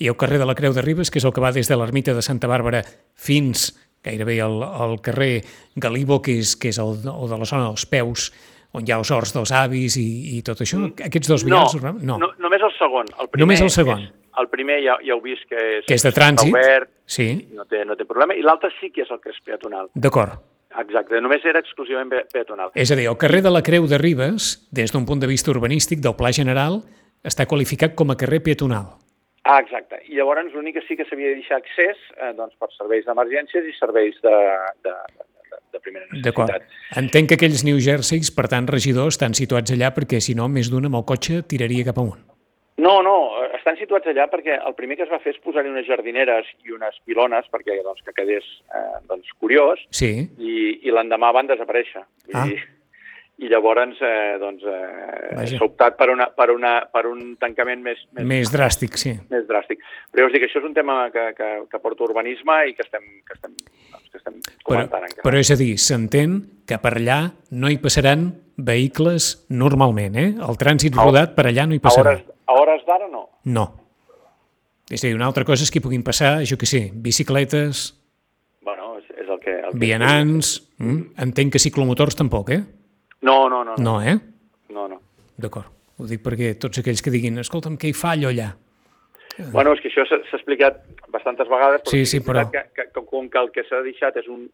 i 0.00 0.08
el 0.08 0.16
carrer 0.16 0.40
de 0.40 0.48
la 0.48 0.56
Creu 0.58 0.72
de 0.74 0.82
Ribes, 0.82 1.10
que 1.12 1.20
és 1.20 1.26
el 1.28 1.34
que 1.36 1.42
va 1.44 1.52
des 1.52 1.68
de 1.68 1.76
l'ermita 1.76 2.14
de 2.16 2.24
Santa 2.24 2.48
Bàrbara 2.48 2.82
fins 3.14 3.70
gairebé 4.02 4.40
al, 4.40 4.62
al 4.62 5.00
carrer 5.04 5.42
Galíbo, 5.76 6.20
que 6.22 6.38
és, 6.40 6.54
que 6.56 6.72
és 6.72 6.78
el, 6.80 7.02
el 7.04 7.28
de 7.28 7.38
la 7.38 7.48
zona 7.48 7.68
dels 7.68 7.84
peus, 7.86 8.30
on 8.72 8.86
hi 8.86 8.94
ha 8.94 9.00
els 9.00 9.10
horts 9.12 9.34
dels 9.34 9.52
avis 9.56 9.96
i, 10.00 10.38
i 10.38 10.42
tot 10.46 10.62
això. 10.62 10.78
Mm. 10.80 11.06
Aquests 11.10 11.30
dos 11.30 11.44
vials... 11.46 11.76
No, 11.82 11.92
no. 11.98 12.18
no 12.22 12.30
només 12.40 12.64
el 12.64 12.72
segon. 12.78 13.10
El 13.18 13.28
primer 13.28 13.44
només 13.44 13.64
el 13.66 13.72
segon. 13.74 14.06
És, 14.06 14.16
el 14.40 14.48
primer 14.48 14.78
ja, 14.84 14.96
ja 15.04 15.16
heu 15.16 15.20
vist 15.24 15.44
que 15.50 15.58
és, 15.80 15.84
que 15.88 15.98
és 15.98 16.06
de 16.06 16.12
trànsit, 16.16 16.52
obert, 16.54 16.90
sí. 17.04 17.28
no, 17.56 17.66
té, 17.68 17.82
no 17.84 17.96
té 17.98 18.06
problema, 18.08 18.36
i 18.38 18.44
l'altre 18.46 18.70
sí 18.78 18.92
que 18.94 19.04
és 19.04 19.10
el 19.10 19.20
que 19.20 19.34
és 19.34 19.42
peatonal. 19.44 19.90
D'acord. 19.94 20.38
Exacte, 20.78 21.18
només 21.18 21.44
era 21.48 21.58
exclusivament 21.58 22.28
peatonal. 22.30 22.70
És 22.78 22.92
a 22.94 22.98
dir, 22.98 23.08
el 23.10 23.18
carrer 23.18 23.42
de 23.42 23.50
la 23.50 23.62
Creu 23.66 23.88
de 23.90 23.98
Ribes, 23.98 24.52
des 24.70 24.94
d'un 24.94 25.06
punt 25.06 25.18
de 25.18 25.26
vista 25.26 25.50
urbanístic 25.50 25.98
del 26.04 26.14
Pla 26.14 26.30
General, 26.30 26.78
està 27.26 27.46
qualificat 27.50 27.96
com 27.98 28.14
a 28.14 28.16
carrer 28.20 28.38
peatonal. 28.46 28.86
Ah, 29.42 29.58
exacte. 29.58 29.98
I 30.06 30.20
llavors 30.20 30.52
l'únic 30.54 30.78
que 30.78 30.84
sí 30.86 30.96
que 30.96 31.06
s'havia 31.08 31.32
de 31.32 31.40
deixar 31.40 31.58
accés 31.58 31.98
eh, 32.20 32.30
doncs, 32.38 32.54
per 32.60 32.70
serveis 32.76 33.06
d'emergències 33.08 33.66
i 33.66 33.74
serveis 33.78 34.18
de, 34.22 34.36
de, 34.86 34.94
de, 35.50 35.60
de 35.74 35.82
primera 35.82 36.06
necessitat. 36.12 36.68
Entenc 37.00 37.32
que 37.32 37.40
aquells 37.40 37.64
New 37.66 37.80
Jerseys, 37.82 38.30
per 38.36 38.46
tant, 38.52 38.70
regidors, 38.70 39.18
estan 39.18 39.34
situats 39.34 39.74
allà 39.74 39.90
perquè, 39.96 40.22
si 40.22 40.38
no, 40.38 40.46
més 40.48 40.70
d'un 40.70 40.86
amb 40.86 41.00
el 41.00 41.08
cotxe 41.08 41.42
tiraria 41.50 41.88
cap 41.88 41.98
amunt. 41.98 42.29
No, 42.80 42.96
no, 43.04 43.14
estan 43.58 43.76
situats 43.80 44.08
allà 44.10 44.26
perquè 44.32 44.56
el 44.56 44.74
primer 44.78 44.96
que 44.96 45.04
es 45.06 45.12
va 45.12 45.20
fer 45.22 45.34
és 45.34 45.40
posar-hi 45.44 45.72
unes 45.72 45.88
jardineres 45.88 46.48
i 46.64 46.74
unes 46.76 46.96
pilones 47.04 47.48
perquè 47.52 47.80
doncs, 47.84 48.02
que 48.06 48.16
quedés 48.16 48.46
eh, 48.72 49.00
doncs, 49.10 49.30
curiós 49.42 49.82
sí. 49.94 50.12
i, 50.38 50.52
i 50.86 50.94
l'endemà 50.94 51.32
van 51.36 51.50
desaparèixer. 51.50 52.06
Ah. 52.32 52.46
dir, 52.48 52.60
i 53.40 53.48
llavors 53.48 54.00
eh, 54.04 54.36
doncs, 54.40 54.64
eh, 54.68 55.46
s'ha 55.48 55.64
optat 55.64 55.96
per, 55.96 56.10
una, 56.12 56.26
per, 56.36 56.50
una, 56.52 56.74
per 56.92 57.06
un 57.08 57.36
tancament 57.40 57.80
més, 57.84 58.02
més, 58.12 58.26
més 58.28 58.52
dràstic, 58.52 58.98
sí. 59.00 59.14
Més 59.32 59.46
dràstic. 59.48 59.80
Però 60.12 60.26
ja 60.26 60.28
us 60.28 60.34
dic, 60.36 60.44
això 60.44 60.60
és 60.60 60.68
un 60.68 60.76
tema 60.76 60.98
que, 61.14 61.30
que, 61.38 61.48
que 61.70 61.80
porta 61.80 62.04
urbanisme 62.04 62.58
i 62.68 62.76
que 62.76 62.84
estem, 62.84 63.06
que 63.24 63.36
estem, 63.38 63.54
doncs, 63.56 64.10
que 64.10 64.20
estem 64.20 64.36
comentant 64.66 64.92
però, 64.98 65.08
encara. 65.08 65.24
Però 65.24 65.40
és 65.40 65.52
a 65.54 65.56
dir, 65.60 65.72
s'entén 65.80 66.36
que 66.68 66.80
per 66.82 66.92
allà 66.98 67.20
no 67.56 67.72
hi 67.72 67.80
passaran 67.80 68.28
vehicles 68.60 69.30
normalment, 69.48 70.20
eh? 70.20 70.28
El 70.44 70.60
trànsit 70.60 71.00
rodat 71.00 71.32
per 71.38 71.48
allà 71.48 71.64
no 71.70 71.78
hi 71.78 71.80
passarà. 71.80 72.12
A 72.12 72.20
hores, 72.20 72.29
no. 73.44 73.64
No. 73.64 73.68
És 74.90 75.04
a 75.04 75.06
dir, 75.06 75.14
una 75.14 75.28
altra 75.30 75.46
cosa 75.46 75.62
és 75.62 75.70
que 75.70 75.78
hi 75.78 75.84
puguin 75.84 76.02
passar, 76.06 76.40
jo 76.48 76.58
que 76.58 76.66
sé, 76.66 76.88
bicicletes... 76.92 77.84
Bueno, 78.66 78.96
és, 78.98 79.06
és 79.22 79.28
el 79.28 79.38
que... 79.42 79.54
El 79.60 79.74
que 79.74 79.82
vianants... 79.84 80.56
Mm? 80.80 81.12
Entenc 81.26 81.54
que 81.54 81.62
ciclomotors 81.62 82.16
tampoc, 82.18 82.50
eh? 82.56 82.62
No, 83.22 83.48
no, 83.52 83.62
no. 83.68 83.76
No, 83.78 84.00
eh? 84.02 84.16
No, 84.74 84.88
no. 84.88 84.98
D'acord. 85.38 85.70
Ho 86.00 86.08
dic 86.08 86.22
perquè 86.24 86.54
tots 86.58 86.80
aquells 86.80 87.04
que 87.04 87.12
diguin, 87.12 87.38
escolta'm, 87.42 87.76
què 87.78 87.90
hi 87.90 87.96
fallo 87.96 88.30
allà? 88.32 88.48
Bueno, 89.52 89.72
és 89.72 89.80
que 89.80 89.88
això 89.88 90.04
s'ha 90.08 90.20
explicat 90.36 90.80
bastantes 91.12 91.48
vegades, 91.48 91.82
però 91.84 91.92
sí, 91.94 92.04
sí, 92.06 92.20
però... 92.24 92.44
Que, 92.50 92.64
que, 92.74 92.88
que, 92.92 93.04
com 93.06 93.28
que 93.30 93.40
el 93.40 93.50
que 93.54 93.64
s'ha 93.68 93.82
deixat 93.84 94.16
és 94.20 94.28
un, 94.28 94.48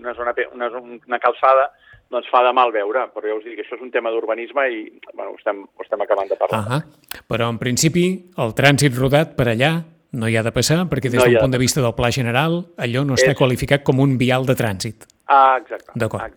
una, 0.00 0.14
zona, 0.18 0.34
una, 0.52 0.70
una 0.80 1.20
calçada, 1.22 1.68
doncs 2.12 2.28
fa 2.32 2.42
de 2.46 2.52
mal 2.56 2.72
veure, 2.74 3.06
però 3.14 3.30
ja 3.30 3.38
us 3.38 3.44
dic 3.46 3.58
que 3.58 3.64
això 3.64 3.78
és 3.78 3.84
un 3.84 3.92
tema 3.94 4.12
d'urbanisme 4.14 4.66
i 4.70 4.84
bueno, 5.12 5.32
ho, 5.32 5.38
estem, 5.38 5.64
ho 5.64 5.86
estem 5.86 6.04
acabant 6.04 6.30
de 6.30 6.38
parlar. 6.40 6.60
Uh 6.60 6.70
-huh. 6.72 7.22
Però 7.30 7.48
en 7.50 7.58
principi 7.58 8.06
el 8.36 8.54
trànsit 8.54 8.96
rodat 8.98 9.36
per 9.36 9.48
allà 9.48 9.82
no 10.12 10.28
hi 10.28 10.36
ha 10.36 10.42
de 10.42 10.52
passar 10.52 10.84
perquè 10.86 11.10
des 11.10 11.18
no 11.18 11.26
d'un 11.26 11.40
punt 11.40 11.52
de 11.52 11.58
vista 11.58 11.80
del 11.80 11.94
pla 11.94 12.10
general 12.10 12.64
allò 12.76 13.04
no 13.04 13.14
és... 13.14 13.22
està 13.22 13.34
qualificat 13.34 13.82
com 13.82 14.00
un 14.00 14.16
vial 14.18 14.46
de 14.46 14.54
trànsit. 14.54 15.06
Ah, 15.26 15.58
exacte. 15.60 15.92
D'acord. 15.94 16.32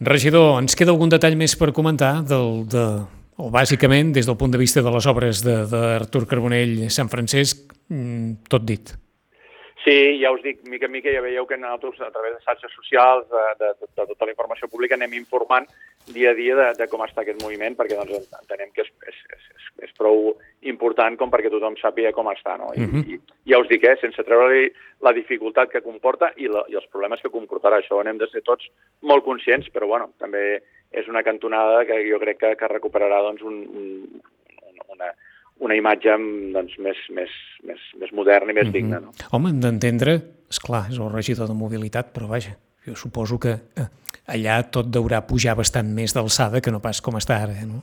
Regidor, 0.00 0.58
ens 0.60 0.76
queda 0.76 0.90
algun 0.90 1.08
detall 1.08 1.36
més 1.36 1.56
per 1.56 1.72
comentar 1.72 2.22
del, 2.22 2.66
de, 2.68 3.06
o 3.36 3.50
bàsicament 3.52 4.12
des 4.16 4.26
del 4.26 4.36
punt 4.36 4.52
de 4.52 4.60
vista 4.60 4.82
de 4.82 4.92
les 4.92 5.06
obres 5.06 5.42
d'Artur 5.44 6.26
Carbonell 6.26 6.88
Sant 6.90 7.10
Francesc, 7.12 7.72
mm, 7.88 8.48
tot 8.48 8.64
dit. 8.64 8.94
Sí, 9.86 10.18
ja 10.18 10.32
us 10.34 10.42
dic, 10.42 10.64
mica 10.66 10.88
en 10.88 10.92
mica 10.96 11.12
ja 11.14 11.20
veieu 11.22 11.46
que 11.46 11.56
nosaltres, 11.56 12.00
a 12.00 12.10
través 12.10 12.32
de 12.34 12.42
xarxes 12.42 12.72
socials, 12.74 13.28
de, 13.30 13.42
de, 13.60 13.68
de, 13.78 13.86
de 13.86 14.06
tota 14.08 14.26
la 14.26 14.32
informació 14.32 14.66
pública, 14.66 14.96
anem 14.96 15.14
informant 15.14 15.68
dia 16.10 16.32
a 16.32 16.34
dia 16.34 16.56
de, 16.58 16.66
de 16.74 16.88
com 16.90 17.04
està 17.04 17.22
aquest 17.22 17.38
moviment, 17.42 17.76
perquè 17.78 17.94
doncs, 17.94 18.26
entenem 18.40 18.72
que 18.74 18.82
és, 18.82 18.90
és, 19.06 19.20
és, 19.36 19.68
és 19.86 19.94
prou 19.94 20.32
important 20.66 21.14
com 21.20 21.30
perquè 21.30 21.52
tothom 21.54 21.78
sàpiga 21.78 22.10
com 22.16 22.26
està. 22.32 22.56
No? 22.58 22.72
I, 22.74 22.82
uh 22.82 22.90
-huh. 22.90 23.04
i 23.14 23.52
ja 23.52 23.60
us 23.62 23.68
dic, 23.68 23.84
eh, 23.84 23.94
sense 24.00 24.22
treure-li 24.26 24.72
la 25.06 25.12
dificultat 25.12 25.70
que 25.70 25.86
comporta 25.86 26.32
i, 26.36 26.48
la, 26.48 26.64
i 26.66 26.74
els 26.74 26.90
problemes 26.90 27.22
que 27.22 27.30
comportarà. 27.30 27.78
Això 27.78 28.02
n'hem 28.02 28.18
de 28.18 28.26
ser 28.26 28.42
tots 28.42 28.66
molt 29.02 29.22
conscients, 29.22 29.70
però 29.70 29.86
bueno, 29.86 30.10
també 30.18 30.62
és 30.90 31.08
una 31.08 31.22
cantonada 31.22 31.84
que 31.88 31.98
jo 32.08 32.18
crec 32.22 32.38
que, 32.40 32.52
que 32.56 32.68
recuperarà 32.72 33.22
doncs, 33.24 33.42
un, 33.42 33.62
un, 33.66 34.20
una, 34.94 35.10
una 35.66 35.76
imatge 35.76 36.16
doncs, 36.54 36.78
més, 36.82 37.02
més, 37.10 37.32
més, 37.66 37.82
més 38.00 38.12
moderna 38.12 38.52
i 38.52 38.54
més 38.54 38.66
mm 38.66 38.70
-hmm. 38.70 38.72
digna. 38.72 39.00
No? 39.00 39.12
Home, 39.32 39.50
hem 39.50 39.60
d'entendre, 39.60 40.20
és 40.50 40.60
clar, 40.60 40.86
és 40.90 40.98
el 40.98 41.12
regidor 41.12 41.48
de 41.48 41.54
mobilitat, 41.54 42.12
però 42.14 42.28
vaja, 42.28 42.56
jo 42.86 42.94
suposo 42.94 43.38
que 43.38 43.50
eh, 43.50 43.88
allà 44.26 44.62
tot 44.70 44.86
deurà 44.86 45.22
pujar 45.26 45.56
bastant 45.56 45.88
més 45.94 46.14
d'alçada 46.14 46.60
que 46.60 46.70
no 46.70 46.80
pas 46.80 47.00
com 47.00 47.16
està 47.16 47.42
ara, 47.42 47.52
eh, 47.52 47.66
no? 47.66 47.82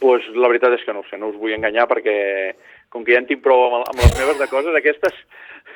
Pues 0.00 0.22
la 0.34 0.48
veritat 0.48 0.72
és 0.72 0.84
que 0.84 0.92
no 0.92 1.00
ho 1.00 1.08
sé, 1.10 1.16
no 1.16 1.28
us 1.28 1.36
vull 1.40 1.54
enganyar 1.54 1.86
perquè 1.88 2.54
com 2.90 3.04
que 3.04 3.12
ja 3.12 3.18
en 3.18 3.26
tinc 3.26 3.42
prou 3.42 3.64
amb, 3.66 3.88
amb 3.88 4.00
les 4.02 4.18
meves 4.18 4.38
de 4.38 4.48
coses, 4.48 4.74
aquestes 4.74 5.14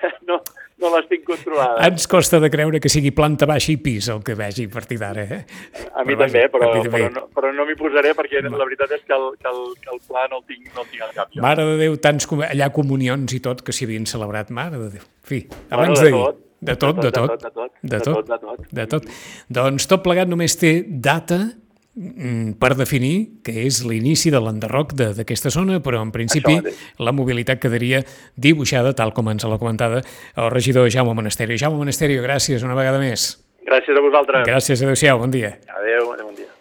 no, 0.29 0.43
no 0.83 0.91
les 0.95 1.09
tinc 1.11 1.25
controlades. 1.27 1.81
Ens 1.87 2.07
costa 2.11 2.41
de 2.43 2.51
creure 2.53 2.81
que 2.83 2.91
sigui 2.93 3.11
planta 3.15 3.47
baixa 3.51 3.73
i 3.73 3.79
pis 3.83 4.09
el 4.13 4.23
que 4.27 4.37
vegi 4.39 4.69
a 4.69 4.73
partir 4.73 4.99
d'ara. 5.01 5.25
Eh? 5.25 5.41
A 5.93 6.05
mi 6.07 6.15
però 6.15 6.27
també, 6.27 6.45
però, 6.53 6.71
mi 6.75 6.83
també. 6.87 7.03
però, 7.03 7.13
no, 7.17 7.25
però 7.35 7.53
no 7.55 7.67
m'hi 7.69 7.79
posaré 7.79 8.15
perquè 8.19 8.43
la 8.47 8.65
veritat 8.65 8.97
és 8.99 9.07
que 9.07 9.17
el, 9.17 9.31
que 9.43 9.53
el, 9.53 9.63
que 9.83 9.95
el 9.95 10.03
pla 10.07 10.27
no 10.31 10.41
el 10.41 10.45
tinc, 10.51 10.69
no 10.75 10.85
el 10.85 10.91
tinc 10.93 11.07
al 11.09 11.15
cap. 11.17 11.33
Jo. 11.35 11.45
Mare 11.45 11.67
de 11.69 11.79
Déu, 11.83 11.97
tants 12.03 12.29
allà 12.49 12.71
comunions 12.75 13.35
i 13.35 13.41
tot 13.45 13.65
que 13.67 13.75
s'hi 13.75 13.89
havien 13.89 14.07
celebrat, 14.09 14.53
mare 14.55 14.79
de 14.79 14.91
Déu. 14.99 15.07
En 15.07 15.29
fi, 15.29 15.41
abans 15.71 16.01
bueno, 16.01 16.05
de, 16.09 16.13
tot, 16.17 16.45
de, 16.61 16.77
tot, 16.77 17.01
de, 17.03 17.11
tot, 17.11 17.33
de, 17.33 17.51
tot, 17.51 17.73
de, 17.83 18.01
tot, 18.01 18.29
de, 18.29 18.39
tot, 18.43 18.69
de 18.81 18.87
tot. 18.95 19.11
Doncs 19.61 19.91
tot 19.91 20.05
plegat 20.07 20.31
només 20.31 20.57
té 20.59 20.79
data 20.89 21.43
per 22.61 22.75
definir 22.79 23.43
que 23.45 23.55
és 23.67 23.81
l'inici 23.87 24.31
de 24.35 24.41
l'enderroc 24.43 24.95
d'aquesta 24.99 25.51
zona, 25.55 25.81
però 25.85 26.03
en 26.05 26.13
principi 26.15 26.59
la 27.03 27.15
mobilitat 27.15 27.61
quedaria 27.63 28.05
dibuixada 28.37 28.95
tal 28.95 29.15
com 29.17 29.31
ens 29.33 29.47
l'ha 29.49 29.59
comentada 29.59 30.03
el 30.37 30.51
regidor 30.55 30.91
Jaume 30.95 31.17
Monasterio. 31.19 31.59
Jaume 31.59 31.83
Monasterio, 31.83 32.23
gràcies 32.23 32.63
una 32.67 32.79
vegada 32.79 33.03
més. 33.03 33.35
Gràcies 33.69 33.99
a 33.99 34.05
vosaltres. 34.05 34.47
Gràcies, 34.49 34.85
adeu-siau, 34.85 35.19
bon 35.21 35.35
dia. 35.35 35.59
Adéu, 35.81 36.13
adéu 36.15 36.31
bon 36.31 36.39
dia. 36.39 36.53